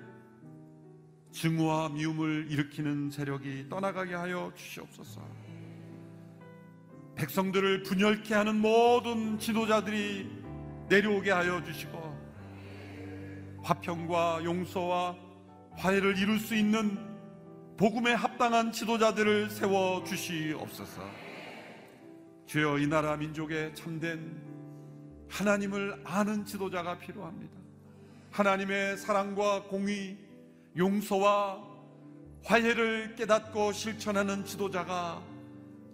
증오와 1.31 1.89
미움을 1.89 2.45
일으키는 2.51 3.09
세력이 3.09 3.67
떠나가게 3.67 4.13
하여 4.13 4.51
주시옵소서. 4.55 5.21
백성들을 7.15 7.83
분열케 7.83 8.33
하는 8.33 8.59
모든 8.59 9.37
지도자들이 9.39 10.29
내려오게 10.89 11.31
하여 11.31 11.63
주시고 11.63 12.13
화평과 13.63 14.43
용서와 14.43 15.15
화해를 15.77 16.17
이룰 16.17 16.39
수 16.39 16.55
있는 16.55 16.97
복음에 17.77 18.13
합당한 18.13 18.71
지도자들을 18.71 19.49
세워 19.49 20.03
주시옵소서. 20.03 21.01
주여 22.45 22.77
이 22.77 22.87
나라 22.87 23.15
민족에 23.15 23.73
참된 23.73 24.41
하나님을 25.29 26.01
아는 26.03 26.45
지도자가 26.45 26.99
필요합니다. 26.99 27.57
하나님의 28.31 28.97
사랑과 28.97 29.63
공의, 29.63 30.17
용서와 30.77 31.63
화해를 32.43 33.15
깨닫고 33.15 33.71
실천하는 33.71 34.45
지도자가 34.45 35.32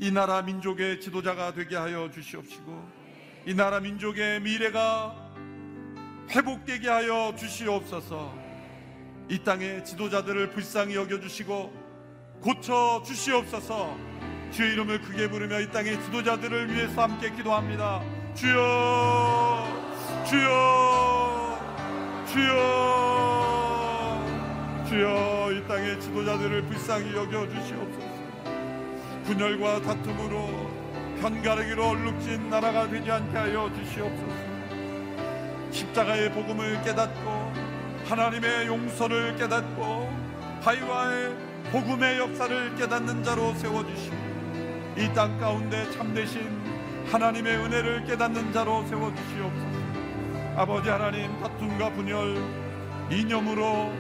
이 0.02 0.12
나라 0.12 0.42
민족의 0.42 1.02
지도자가 1.02 1.54
되게 1.54 1.76
하여 1.76 2.10
주시옵시고 2.10 2.90
이 3.46 3.54
나라 3.54 3.82
민족의 3.82 4.40
미래가 4.40 5.14
회복되게 6.30 6.88
하여 6.88 7.36
주시옵소서. 7.38 8.34
이 9.28 9.44
땅의 9.44 9.84
지도자들을 9.84 10.52
불쌍히 10.52 10.96
여겨주시고 10.96 11.74
고쳐 12.40 13.04
주시옵소서. 13.06 13.98
주의 14.52 14.72
이름을 14.72 15.02
크게 15.02 15.30
부르며 15.30 15.60
이 15.60 15.70
땅의 15.70 16.02
지도자들을 16.04 16.74
위해서 16.74 17.02
함께 17.04 17.30
기도합니다. 17.32 18.02
주여 18.36 19.68
주여 20.26 21.60
주여 22.26 23.20
주여 24.88 25.52
이 25.52 25.68
땅의 25.68 26.00
지도자들을 26.00 26.62
불쌍히 26.68 27.14
여겨 27.14 27.50
주시옵소서 27.50 28.09
분열과 29.26 29.82
다툼으로 29.82 30.70
편가르기로 31.22 31.88
얼룩진 31.90 32.50
나라가 32.50 32.88
되지 32.88 33.12
않게 33.12 33.38
하여 33.38 33.70
주시옵소서. 33.76 34.50
십자가의 35.72 36.32
복음을 36.32 36.82
깨닫고 36.84 37.54
하나님의 38.06 38.68
용서를 38.68 39.36
깨닫고 39.36 40.10
하이와의 40.62 41.36
복음의 41.72 42.18
역사를 42.18 42.76
깨닫는 42.76 43.24
자로 43.24 43.54
세워주시고 43.56 44.16
이 44.98 45.14
땅 45.14 45.38
가운데 45.40 45.90
참되신 45.92 46.42
하나님의 47.12 47.56
은혜를 47.58 48.06
깨닫는 48.06 48.52
자로 48.52 48.86
세워주시옵소서. 48.88 49.80
아버지 50.56 50.90
하나님 50.90 51.40
다툼과 51.40 51.92
분열 51.94 52.36
이념으로 53.10 53.92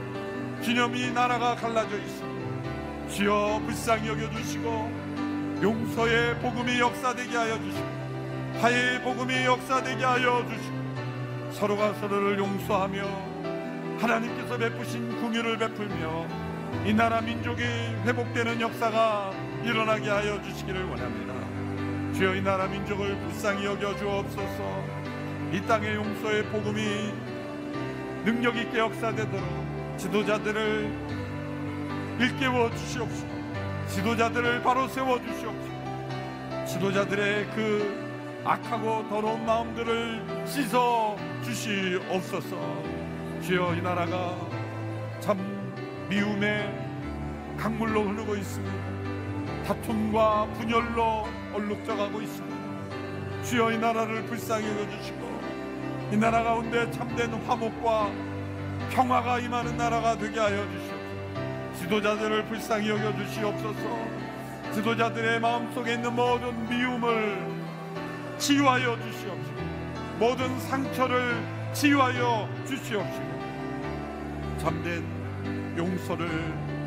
기념이 0.61 1.11
나라가 1.11 1.55
갈라져 1.55 1.97
있습니다 1.97 3.09
주여 3.09 3.61
불쌍히 3.65 4.09
여겨주시고 4.09 5.08
용서의 5.61 6.39
복음이 6.39 6.79
역사되게 6.79 7.35
하여 7.35 7.59
주시고 7.61 7.87
화해의 8.61 9.01
복음이 9.03 9.45
역사되게 9.45 10.03
하여 10.03 10.45
주시고 10.47 11.51
서로가 11.53 11.93
서로를 11.95 12.39
용서하며 12.39 13.03
하나님께서 13.99 14.57
베푸신 14.57 15.19
궁유를 15.21 15.57
베풀며 15.57 16.27
이 16.85 16.93
나라 16.93 17.19
민족이 17.19 17.63
회복되는 17.63 18.61
역사가 18.61 19.33
일어나게 19.63 20.09
하여 20.09 20.41
주시기를 20.41 20.85
원합니다. 20.85 21.33
주여 22.13 22.35
이 22.35 22.41
나라 22.41 22.67
민족을 22.67 23.17
불쌍히 23.17 23.65
여겨 23.65 23.97
주옵소서. 23.97 24.83
이 25.51 25.61
땅의 25.67 25.95
용서의 25.95 26.43
복음이 26.45 27.13
능력 28.23 28.55
있게 28.55 28.79
역사되도록 28.79 29.97
지도자들을 29.97 30.91
일깨워 32.19 32.69
주시옵소서. 32.71 33.28
지도자들을 33.89 34.61
바로 34.61 34.87
세워 34.87 35.19
주시옵소서. 35.19 36.65
지도자들의 36.65 37.47
그 37.55 38.41
악하고 38.45 39.09
더러운 39.09 39.45
마음들을 39.45 40.45
씻어 40.45 41.17
주시옵소서. 41.43 42.55
주여 43.41 43.75
이 43.75 43.81
나라가 43.81 44.37
참 45.19 45.37
미움의 46.09 46.71
강물로 47.57 48.03
흐르고 48.03 48.35
있습니다. 48.35 48.75
다툼과 49.65 50.47
분열로 50.53 51.27
얼룩져가고 51.53 52.21
있습니다. 52.21 53.43
주여 53.43 53.71
이 53.71 53.77
나라를 53.77 54.23
불쌍히 54.25 54.67
여주시고 54.67 55.39
이 56.11 56.17
나라 56.17 56.43
가운데 56.43 56.89
참된 56.91 57.33
화목과 57.33 58.11
평화가 58.91 59.39
임하는 59.39 59.77
나라가 59.77 60.17
되게 60.17 60.39
하여 60.39 60.63
주시옵소서. 60.69 60.98
지도자들을 61.89 62.45
불쌍히 62.45 62.87
여겨 62.87 63.17
주시옵소서. 63.17 64.07
지도자들의 64.75 65.39
마음속에 65.39 65.95
있는 65.95 66.15
모든 66.15 66.69
미움을 66.69 68.37
치유하여 68.37 68.95
주시옵소서. 69.01 69.63
모든 70.19 70.59
상처를 70.59 71.43
치유하여 71.73 72.47
주시옵시고 72.67 74.59
참된 74.59 75.03
용서를 75.75 76.29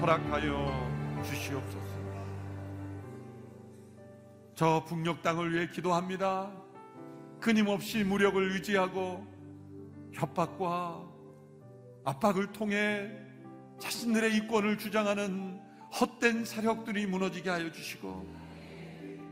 허락하여 0.00 1.20
주시옵소서. 1.24 1.82
저 4.55 4.84
북녘 4.86 5.20
땅을 5.20 5.53
위해 5.53 5.66
기도합니다. 5.66 6.53
끊임없이 7.40 8.05
무력을 8.05 8.53
의지하고 8.53 9.26
협박과 10.12 11.03
압박을 12.05 12.53
통해 12.53 13.21
자신들의 13.82 14.36
이권을 14.36 14.78
주장하는 14.78 15.60
헛된 16.00 16.44
사력들이 16.44 17.04
무너지게 17.06 17.50
하여 17.50 17.72
주시고 17.72 18.26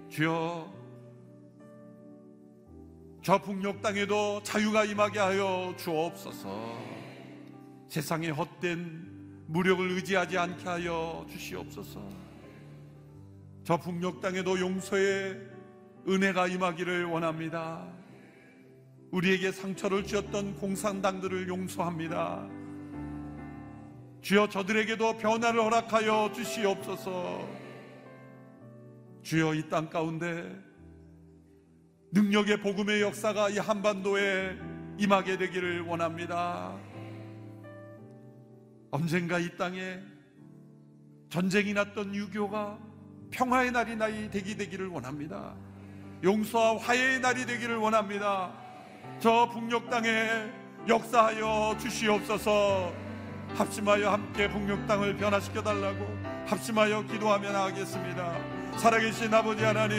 주여 0.09 0.75
저 3.23 3.41
북녘 3.41 3.81
땅에도 3.81 4.43
자유가 4.43 4.85
임하게 4.85 5.21
하여 5.21 5.73
주옵소서. 5.77 6.79
세상의 7.89 8.31
헛된 8.31 9.45
무력을 9.47 9.89
의지하지 9.89 10.37
않게 10.37 10.65
하여 10.65 11.25
주시옵소서. 11.31 12.03
저 13.63 13.77
북녘 13.77 14.21
땅에도 14.21 14.59
용서의 14.59 15.39
은혜가 16.09 16.49
임하기를 16.49 17.05
원합니다. 17.05 17.87
우리에게 19.13 19.53
상처를 19.53 20.05
주었던 20.05 20.57
공산당들을 20.57 21.47
용서합니다 21.47 22.60
주여 24.23 24.49
저들에게도 24.49 25.17
변화를 25.19 25.63
허락하여 25.63 26.31
주시옵소서 26.35 27.49
주여 29.23 29.55
이 29.55 29.69
땅 29.69 29.89
가운데 29.89 30.59
능력의 32.13 32.61
복음의 32.61 33.03
역사가 33.03 33.51
이 33.51 33.59
한반도에 33.59 34.57
임하게 34.99 35.39
되기를 35.39 35.83
원합니다. 35.83 36.77
언젠가 38.91 39.39
이 39.39 39.57
땅에 39.57 40.01
전쟁이 41.29 41.73
났던 41.73 42.15
유교가 42.15 42.79
평화의 43.31 43.71
날이 43.71 43.95
나이 43.95 44.29
되기 44.29 44.57
되기를 44.57 44.89
원합니다. 44.89 45.55
용서와 46.25 46.79
화해의 46.79 47.21
날이 47.21 47.47
되기를 47.47 47.77
원합니다. 47.77 48.53
저 49.21 49.49
북녘 49.51 49.89
땅에 49.89 50.51
역사하여 50.89 51.77
주시옵소서. 51.79 53.10
합심하여 53.57 54.11
함께 54.11 54.49
북녘 54.49 54.87
땅을 54.87 55.17
변화시켜 55.17 55.63
달라고 55.63 56.07
합심하여 56.47 57.03
기도하며 57.03 57.53
나가겠습니다. 57.53 58.37
살아계신 58.77 59.33
아버지 59.33 59.63
하나님 59.63 59.99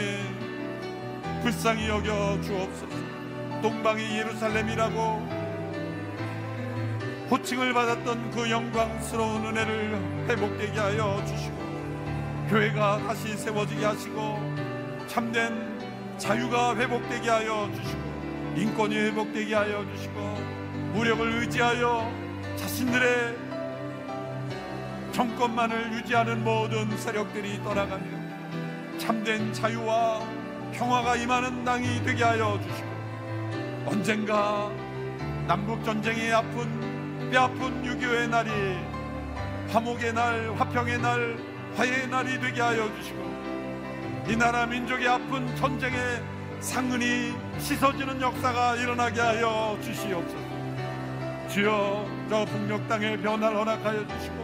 불쌍히 1.42 1.88
여겨 1.88 2.40
주옵소서. 2.42 3.12
동방이 3.62 4.18
예루살렘이라고 4.18 5.42
호칭을 7.30 7.72
받았던 7.72 8.30
그 8.32 8.50
영광스러운 8.50 9.46
은혜를 9.46 10.26
회복되게 10.28 10.78
하여 10.78 11.22
주시고 11.26 11.56
교회가 12.50 12.98
다시 13.06 13.36
세워지게 13.36 13.84
하시고 13.84 14.38
참된 15.06 15.78
자유가 16.18 16.76
회복되게 16.76 17.30
하여 17.30 17.70
주시고 17.74 18.02
인권이 18.56 18.96
회복되게 18.96 19.54
하여 19.54 19.84
주시고 19.94 20.20
무력을 20.92 21.40
의지하여 21.40 22.21
자신들의 22.62 23.36
정권만을 25.10 25.94
유지하는 25.94 26.44
모든 26.44 26.96
세력들이 26.96 27.60
떠나가며 27.62 28.04
참된 28.98 29.52
자유와 29.52 30.22
평화가 30.72 31.16
임하는 31.16 31.64
땅이 31.64 32.04
되게 32.04 32.22
하여 32.22 32.58
주시고 32.62 32.88
언젠가 33.86 34.70
남북 35.46 35.84
전쟁이 35.84 36.32
아픈 36.32 37.30
뼈 37.32 37.42
아픈 37.42 37.82
6.25의 37.82 38.28
날이 38.28 38.50
화목의 39.70 40.12
날, 40.12 40.54
화평의 40.56 40.98
날, 41.00 41.36
화해의 41.76 42.06
날이 42.08 42.40
되게 42.40 42.60
하여 42.60 42.88
주시고 42.96 43.32
이 44.28 44.36
나라 44.36 44.66
민족의 44.66 45.08
아픈 45.08 45.54
전쟁의 45.56 46.22
상흔이 46.60 47.34
씻어지는 47.58 48.20
역사가 48.20 48.76
일어나게 48.76 49.20
하여 49.20 49.76
주시옵소서. 49.82 50.52
주여 51.48 52.21
저 52.32 52.46
북녘 52.46 52.88
땅의 52.88 53.18
변화를 53.18 53.58
허락하여 53.58 54.06
주시고 54.08 54.36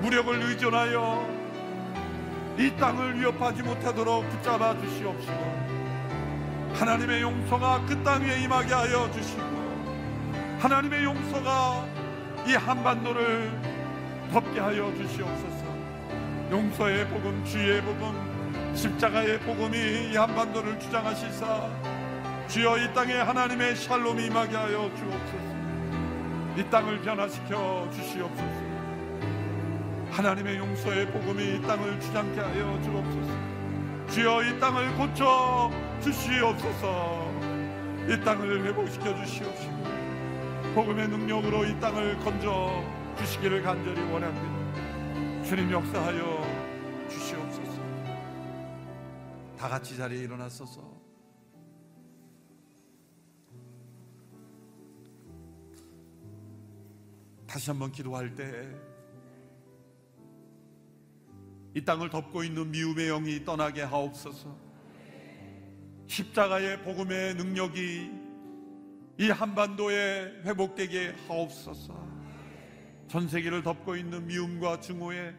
무력을 0.00 0.40
의존하여 0.40 1.28
이 2.56 2.74
땅을 2.78 3.20
위협하지 3.20 3.62
못하도록 3.62 4.26
붙잡아 4.30 4.74
주시옵시고 4.80 6.72
하나님의 6.72 7.20
용서가 7.20 7.84
그땅 7.84 8.22
위에 8.22 8.40
임하게 8.40 8.72
하여 8.72 9.10
주시고 9.10 9.42
하나님의 10.60 11.04
용서가 11.04 11.84
이 12.46 12.54
한반도를 12.54 13.52
덮게 14.32 14.58
하여 14.58 14.90
주시옵소서. 14.96 15.66
용서의 16.50 17.06
복음 17.08 17.44
주의 17.44 17.82
복음 17.82 18.72
십자가의 18.74 19.40
복음이 19.40 20.10
이 20.10 20.16
한반도를 20.16 20.80
주장하시사 20.80 21.68
주여 22.48 22.78
이 22.78 22.94
땅에 22.94 23.12
하나님의 23.12 23.76
샬롬이 23.76 24.24
임하게 24.24 24.56
하여 24.56 24.90
주옵소서 24.96 25.47
이 26.58 26.70
땅을 26.70 27.00
변화시켜 27.02 27.88
주시옵소서 27.92 28.68
하나님의 30.10 30.56
용서의 30.58 31.06
복음이 31.12 31.54
이 31.54 31.62
땅을 31.62 32.00
주장케 32.00 32.40
하여 32.40 32.82
주옵소서. 32.82 33.32
주여 34.10 34.42
이 34.42 34.58
땅을 34.58 34.96
고쳐 34.96 35.70
주시옵소서. 36.02 37.30
이 38.08 38.24
땅을 38.24 38.64
회복시켜 38.64 39.14
주시옵시고 39.24 39.84
복음의 40.74 41.06
능력으로 41.06 41.64
이 41.64 41.78
땅을 41.78 42.18
건져 42.18 42.82
주시기를 43.18 43.62
간절히 43.62 44.00
원합니다. 44.10 45.44
주님 45.44 45.70
역사하여 45.70 47.06
주시옵소서. 47.08 47.80
다 49.56 49.68
같이 49.68 49.96
자리에 49.96 50.24
일어났소서. 50.24 50.97
다시 57.48 57.70
한번 57.70 57.90
기도할 57.90 58.36
때 58.36 58.98
이 61.78 61.84
땅을 61.84 62.10
덮고 62.10 62.42
있는 62.42 62.72
미움의 62.72 63.06
영이 63.06 63.44
떠나게 63.44 63.82
하옵소서. 63.82 64.52
십자가의 66.08 66.82
복음의 66.82 67.34
능력이 67.36 68.10
이 69.18 69.30
한반도에 69.30 70.42
회복되게 70.44 71.14
하옵소서. 71.28 72.08
전 73.06 73.28
세계를 73.28 73.62
덮고 73.62 73.94
있는 73.94 74.26
미움과 74.26 74.80
증오의 74.80 75.36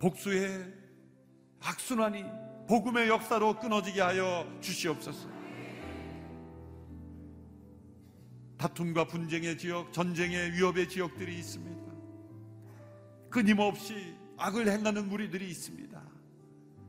복수의 0.00 0.66
악순환이 1.60 2.24
복음의 2.66 3.08
역사로 3.08 3.60
끊어지게 3.60 4.00
하여 4.00 4.44
주시옵소서. 4.60 5.28
다툼과 8.60 9.06
분쟁의 9.06 9.56
지역, 9.56 9.90
전쟁의 9.90 10.52
위협의 10.52 10.86
지역들이 10.86 11.34
있습니다. 11.38 11.80
끊임없이 13.30 14.14
악을 14.36 14.70
행하는 14.70 15.08
무리들이 15.08 15.48
있습니다. 15.48 15.98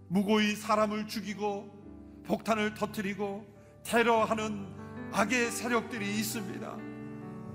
무고히 0.10 0.58
사람을 0.58 1.08
죽이고 1.08 2.24
폭탄을 2.26 2.74
터뜨리고 2.74 3.48
테러하는 3.86 4.68
악의 5.14 5.52
세력들이 5.52 6.20
있습니다. 6.20 6.78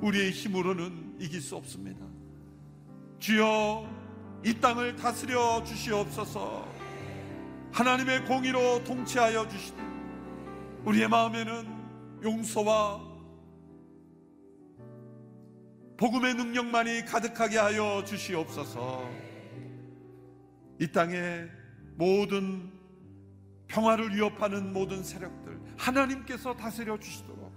우리의 0.00 0.30
힘으로는 0.30 1.16
이길 1.20 1.42
수 1.42 1.54
없습니다. 1.56 2.06
주여 3.18 3.86
이 4.46 4.54
땅을 4.54 4.96
다스려 4.96 5.62
주시옵소서. 5.62 6.66
하나님의 7.70 8.24
공의로 8.24 8.82
통치하여 8.84 9.46
주시되 9.46 9.76
우리의 10.86 11.06
마음에는 11.06 12.22
용서와 12.22 13.15
복음의 15.96 16.34
능력만이 16.34 17.06
가득하게 17.06 17.58
하여 17.58 18.04
주시옵소서. 18.04 19.08
이 20.78 20.86
땅의 20.92 21.48
모든 21.94 22.70
평화를 23.66 24.14
위협하는 24.14 24.72
모든 24.72 25.02
세력들 25.02 25.58
하나님께서 25.76 26.54
다스려 26.54 26.98
주시도록 26.98 27.52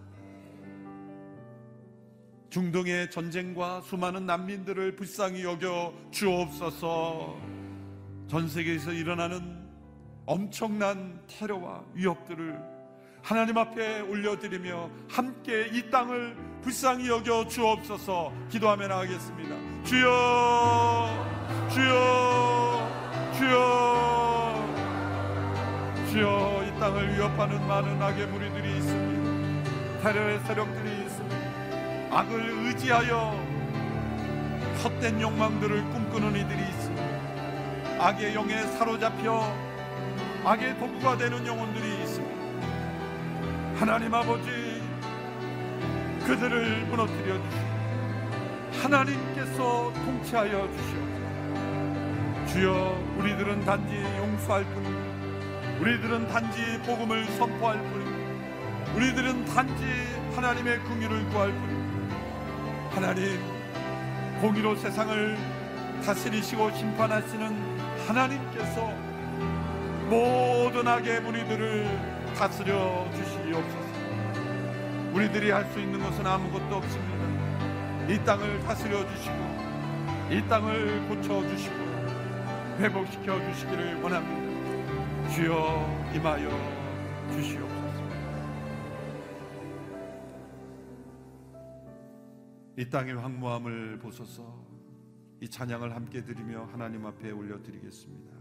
중동의 2.50 3.12
전쟁과 3.12 3.82
수많은 3.82 4.26
난민들을 4.26 4.96
불쌍히 4.96 5.44
여겨 5.44 5.94
주옵소서 6.12 7.38
전 8.28 8.48
세계에서 8.48 8.94
일어나는 8.94 9.70
엄청난 10.26 11.22
테러와 11.28 11.84
위협들을 11.94 12.79
하나님 13.22 13.58
앞에 13.58 14.02
올려드리며 14.02 14.90
함께 15.10 15.70
이 15.72 15.90
땅을 15.90 16.36
불쌍히 16.62 17.08
여겨 17.10 17.48
주옵소서. 17.48 18.32
기도하며 18.50 18.88
나가겠습니다. 18.88 19.56
주여 19.84 21.28
주여 21.72 22.90
주여 23.38 24.70
주여 26.12 26.64
이 26.66 26.80
땅을 26.80 27.16
위협하는 27.16 27.68
많은 27.68 28.02
악의 28.02 28.28
무리들이 28.28 28.78
있습니다. 28.78 30.02
테러의 30.02 30.40
세력들이 30.46 31.06
있습니다. 31.06 32.18
악을 32.18 32.66
의지하여 32.66 33.50
헛된 34.84 35.22
욕망들을 35.22 35.84
꿈꾸는 35.92 36.36
이들이 36.36 36.62
있습니다. 36.62 37.20
악의 38.00 38.34
영에 38.34 38.62
사로잡혀 38.78 39.70
악의 40.46 40.80
도구가 40.80 41.18
되는 41.18 41.46
영혼들이 41.46 41.99
하나님 43.80 44.14
아버지 44.14 44.50
그들을 46.28 46.86
무너뜨려 46.88 47.42
주시고 47.42 47.70
하나님께서 48.84 49.94
통치하여 49.94 50.68
주시옵소서. 50.68 52.46
주여 52.48 53.02
우리들은 53.20 53.64
단지 53.64 53.96
용서할 54.18 54.66
뿐입니다 54.66 55.80
우리들은 55.80 56.28
단지 56.28 56.60
복음을 56.86 57.26
선포할 57.38 57.82
뿐입니다 57.82 58.96
우리들은 58.96 59.46
단지 59.46 59.86
하나님의 60.36 60.80
긍휼을 60.80 61.30
구할 61.30 61.54
뿐입니다 61.54 62.16
하나님 62.92 63.40
공의로 64.42 64.76
세상을 64.76 65.38
다스리시고 66.06 66.76
심판하시는 66.76 67.80
하나님께서 68.10 68.94
모든 70.10 70.86
악의 70.86 71.22
무리들을 71.22 72.19
다스려 72.40 73.06
주시옵소서 73.12 73.90
우리들이 75.14 75.52
할 75.52 75.66
수 75.66 75.80
있는 75.80 76.00
것은 76.02 76.26
아무것도 76.26 76.76
없습니다 76.78 78.10
이 78.10 78.18
땅을 78.26 78.60
다스려 78.62 79.06
주시고 79.08 79.36
이 80.32 80.48
땅을 80.48 81.08
고쳐 81.10 81.48
주시고 81.48 81.76
회복시켜 82.80 83.40
주시기를 83.52 84.02
원합니다. 84.02 85.30
주여 85.34 86.12
임하여 86.16 86.50
주시옵소서. 87.34 88.04
이 92.78 92.90
땅의 92.90 93.16
황무함을 93.16 94.00
보소서 94.00 94.66
이 95.42 95.50
찬양을 95.50 95.94
함께 95.94 96.24
드리며 96.24 96.70
하나님 96.72 97.06
앞에 97.06 97.32
올려드리겠습니다. 97.32 98.39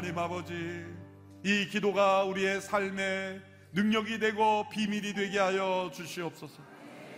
하나님 0.00 0.18
아버지, 0.18 0.54
이 1.44 1.68
기도가 1.68 2.24
우리의 2.24 2.62
삶의 2.62 3.38
능력이 3.74 4.18
되고 4.18 4.66
비밀이 4.70 5.12
되게 5.12 5.38
하여 5.38 5.90
주시옵소서. 5.92 6.62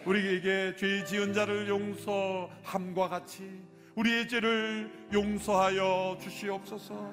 우리에게 0.05 0.75
죄 0.75 1.05
지은 1.05 1.33
자를 1.33 1.69
용서함과 1.69 3.09
같이 3.09 3.49
우리의 3.95 4.27
죄를 4.27 4.91
용서하여 5.13 6.19
주시옵소서. 6.21 7.13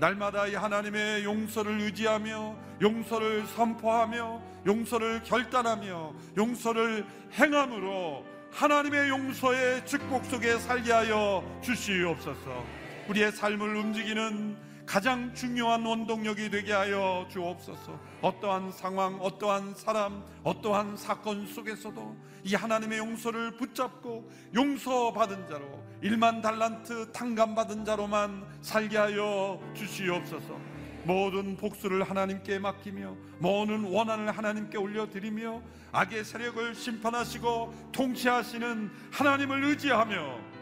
날마다 0.00 0.48
이 0.48 0.56
하나님의 0.56 1.22
용서를 1.22 1.80
의지하며 1.82 2.56
용서를 2.82 3.46
선포하며 3.46 4.42
용서를 4.66 5.22
결단하며 5.22 6.12
용서를 6.36 7.06
행함으로 7.34 8.26
하나님의 8.50 9.10
용서의 9.10 9.86
축복 9.86 10.24
속에 10.24 10.58
살게 10.58 10.90
하여 10.90 11.60
주시옵소서. 11.62 12.64
우리의 13.08 13.30
삶을 13.30 13.76
움직이는 13.76 14.73
가장 14.86 15.32
중요한 15.34 15.84
원동력이 15.84 16.50
되게 16.50 16.72
하여 16.72 17.26
주옵소서. 17.30 17.98
어떠한 18.20 18.72
상황, 18.72 19.14
어떠한 19.20 19.74
사람, 19.74 20.24
어떠한 20.42 20.96
사건 20.96 21.46
속에서도 21.46 22.16
이 22.44 22.54
하나님의 22.54 22.98
용서를 22.98 23.56
붙잡고 23.56 24.30
용서받은 24.54 25.48
자로 25.48 25.82
일만 26.02 26.42
달란트 26.42 27.12
탕감받은 27.12 27.84
자로만 27.84 28.44
살게 28.60 28.98
하여 28.98 29.58
주시옵소서. 29.74 30.74
모든 31.04 31.56
복수를 31.56 32.02
하나님께 32.02 32.58
맡기며 32.58 33.14
모든 33.38 33.84
원한을 33.84 34.36
하나님께 34.36 34.78
올려드리며 34.78 35.62
악의 35.92 36.24
세력을 36.24 36.74
심판하시고 36.74 37.90
통치하시는 37.92 38.90
하나님을 39.12 39.64
의지하며 39.64 40.53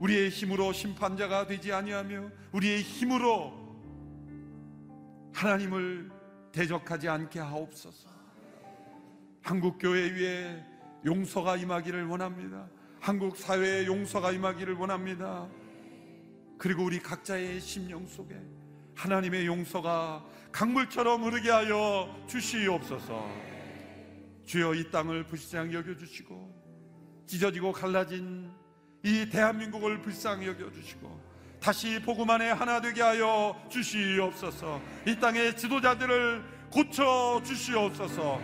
우리의 0.00 0.30
힘으로 0.30 0.72
심판자가 0.72 1.46
되지 1.46 1.72
아니하며 1.72 2.30
우리의 2.52 2.82
힘으로 2.82 3.52
하나님을 5.32 6.10
대적하지 6.52 7.08
않게 7.08 7.40
하옵소서. 7.40 8.08
한국 9.42 9.78
교회 9.78 10.10
위에 10.10 10.64
용서가 11.04 11.56
임하기를 11.56 12.06
원합니다. 12.06 12.68
한국 13.00 13.36
사회에 13.36 13.86
용서가 13.86 14.32
임하기를 14.32 14.74
원합니다. 14.74 15.48
그리고 16.58 16.84
우리 16.84 16.98
각자의 16.98 17.60
심령 17.60 18.06
속에 18.06 18.36
하나님의 18.96 19.46
용서가 19.46 20.24
강물처럼 20.50 21.22
흐르게 21.22 21.50
하여 21.50 22.24
주시옵소서. 22.26 23.28
주여 24.44 24.74
이 24.74 24.90
땅을 24.90 25.26
부시장 25.26 25.72
여겨 25.72 25.96
주시고 25.96 27.24
찢어지고 27.26 27.72
갈라진 27.72 28.50
이 29.08 29.26
대한민국을 29.30 30.02
불쌍히 30.02 30.46
여겨주시고 30.48 31.18
다시 31.58 31.98
복음 32.02 32.28
안에 32.28 32.50
하나 32.50 32.78
되게 32.78 33.00
하여 33.00 33.58
주시옵소서. 33.70 34.82
이 35.06 35.18
땅의 35.18 35.56
지도자들을 35.56 36.44
고쳐 36.70 37.40
주시옵소서. 37.42 38.38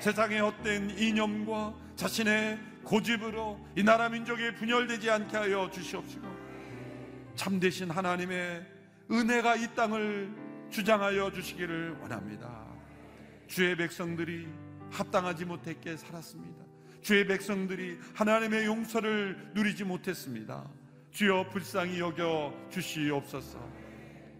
세상의 0.00 0.40
헛된 0.40 0.98
이념과 0.98 1.74
자신의 1.96 2.58
고집으로 2.84 3.58
이 3.76 3.82
나라 3.82 4.10
민족이 4.10 4.56
분열되지 4.56 5.10
않게 5.10 5.36
하여 5.38 5.70
주시옵시고 5.70 6.28
참되신 7.36 7.90
하나님의 7.90 8.66
은혜가 9.10 9.56
이 9.56 9.74
땅을 9.74 10.30
주장하여 10.70 11.32
주시기를 11.32 11.96
원합니다. 12.02 12.66
주의 13.46 13.74
백성들이 13.74 14.46
합당하지 14.90 15.46
못했게 15.46 15.96
살았습니다 15.96 16.69
주의 17.02 17.26
백성들이 17.26 17.98
하나님의 18.14 18.66
용서를 18.66 19.52
누리지 19.54 19.84
못했습니다. 19.84 20.68
주여 21.10 21.48
불쌍히 21.50 21.98
여겨 21.98 22.54
주시옵소서. 22.70 23.58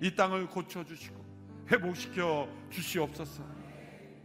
이 0.01 0.15
땅을 0.15 0.47
고쳐 0.49 0.85
주시고 0.85 1.25
회복시켜 1.71 2.49
주시옵소서. 2.71 3.43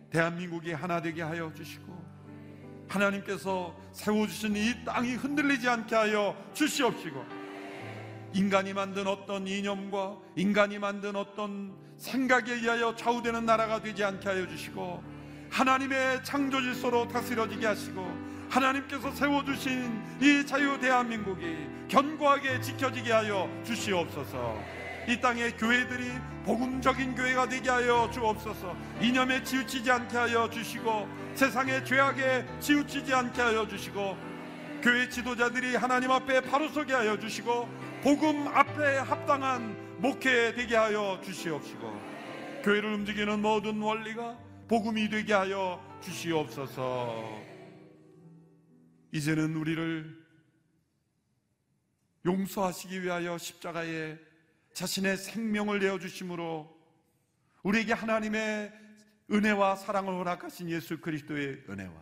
대한민국이 0.10 0.72
하나 0.72 1.02
되게 1.02 1.22
하여 1.22 1.52
주시고 1.54 1.96
하나님께서 2.88 3.76
세워 3.92 4.28
주신 4.28 4.56
이 4.56 4.86
땅이 4.86 5.16
흔들리지 5.16 5.68
않게 5.68 5.96
하여 5.96 6.36
주시옵시고 6.54 7.26
인간이 8.34 8.74
만든 8.74 9.08
어떤 9.08 9.48
이념과 9.48 10.18
인간이 10.36 10.78
만든 10.78 11.16
어떤 11.16 11.76
생각에 11.98 12.52
의하여 12.54 12.96
좌우되는 12.96 13.46
나라가 13.46 13.82
되지 13.82 14.04
않게 14.04 14.28
하여 14.28 14.48
주시고 14.48 15.15
하나님의 15.56 16.22
창조 16.22 16.60
질서로 16.62 17.08
다스려지게 17.08 17.66
하시고 17.66 18.06
하나님께서 18.50 19.10
세워주신 19.12 20.02
이 20.20 20.46
자유 20.46 20.78
대한민국이 20.78 21.56
견고하게 21.88 22.60
지켜지게 22.60 23.14
하여 23.14 23.50
주시옵소서. 23.64 24.62
이 25.08 25.18
땅의 25.22 25.56
교회들이 25.56 26.12
복음적인 26.44 27.16
교회가 27.16 27.48
되게 27.48 27.70
하여 27.70 28.10
주옵소서. 28.12 28.76
이념에 29.00 29.44
치우치지 29.44 29.90
않게 29.90 30.18
하여 30.18 30.50
주시고 30.50 31.08
세상의 31.36 31.86
죄악에 31.86 32.46
치우치지 32.60 33.14
않게 33.14 33.42
하여 33.42 33.66
주시고 33.66 34.18
교회 34.82 35.08
지도자들이 35.08 35.78
하나님 35.78 36.12
앞에 36.12 36.42
바로 36.42 36.68
서게 36.68 36.94
하여 36.94 37.18
주시고 37.18 37.70
복음 38.04 38.46
앞에 38.50 38.98
합당한 38.98 39.74
목회 40.00 40.54
되게 40.54 40.76
하여 40.76 41.18
주시옵시고 41.24 42.16
교회를 42.62 42.94
움직이는 42.96 43.42
모든 43.42 43.82
원리가 43.82 44.45
복음이 44.68 45.10
되게 45.10 45.32
하여 45.32 45.80
주시옵소서. 46.02 47.40
이제는 49.12 49.56
우리를 49.56 50.26
용서하시기 52.26 53.04
위하여 53.04 53.38
십자가에 53.38 54.18
자신의 54.74 55.18
생명을 55.18 55.80
내어 55.80 56.00
주심으로 56.00 56.76
우리에게 57.62 57.94
하나님의 57.94 58.74
은혜와 59.32 59.76
사랑을 59.76 60.16
허락하신 60.16 60.72
예수 60.72 61.00
그리스도의 61.00 61.66
은혜와 61.70 61.94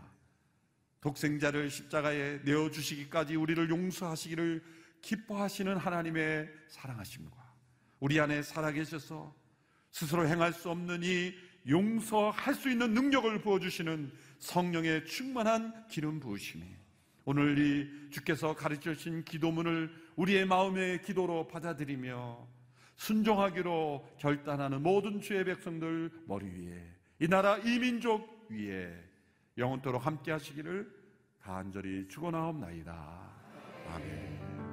독생자를 1.01 1.69
십자가에 1.69 2.39
내어 2.43 2.71
주시기까지 2.71 3.35
우리를 3.35 3.69
용서하시기를 3.69 4.63
기뻐하시는 5.01 5.75
하나님의 5.75 6.49
사랑하심과 6.69 7.35
우리 7.99 8.21
안에 8.21 8.41
살아계셔서 8.41 9.35
스스로 9.91 10.25
행할 10.27 10.53
수 10.53 10.69
없는 10.69 11.01
이 11.03 11.33
용서할 11.67 12.53
수 12.53 12.69
있는 12.69 12.93
능력을 12.93 13.41
부어주시는 13.41 14.11
성령의 14.39 15.05
충만한 15.05 15.87
기름 15.87 16.19
부으심이 16.19 16.63
오늘 17.25 17.57
이 17.57 18.09
주께서 18.11 18.53
가르쳐 18.53 18.93
주신 18.93 19.23
기도문을 19.23 19.89
우리의 20.17 20.45
마음의 20.45 21.01
기도로 21.03 21.47
받아들이며 21.47 22.47
순종하기로 22.97 24.15
결단하는 24.17 24.83
모든 24.83 25.21
주의 25.21 25.43
백성들 25.43 26.11
머리 26.27 26.45
위에 26.47 26.83
이 27.19 27.27
나라 27.27 27.57
이 27.57 27.79
민족 27.79 28.47
위에 28.49 28.93
영원토록 29.57 30.05
함께 30.05 30.31
하시기를 30.31 31.03
간절히 31.39 32.07
축원하옵나이다. 32.07 32.93
아멘. 33.89 34.72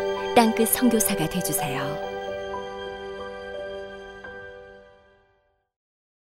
땅끝 0.35 0.69
성교사가 0.69 1.27
되주세요 1.27 2.10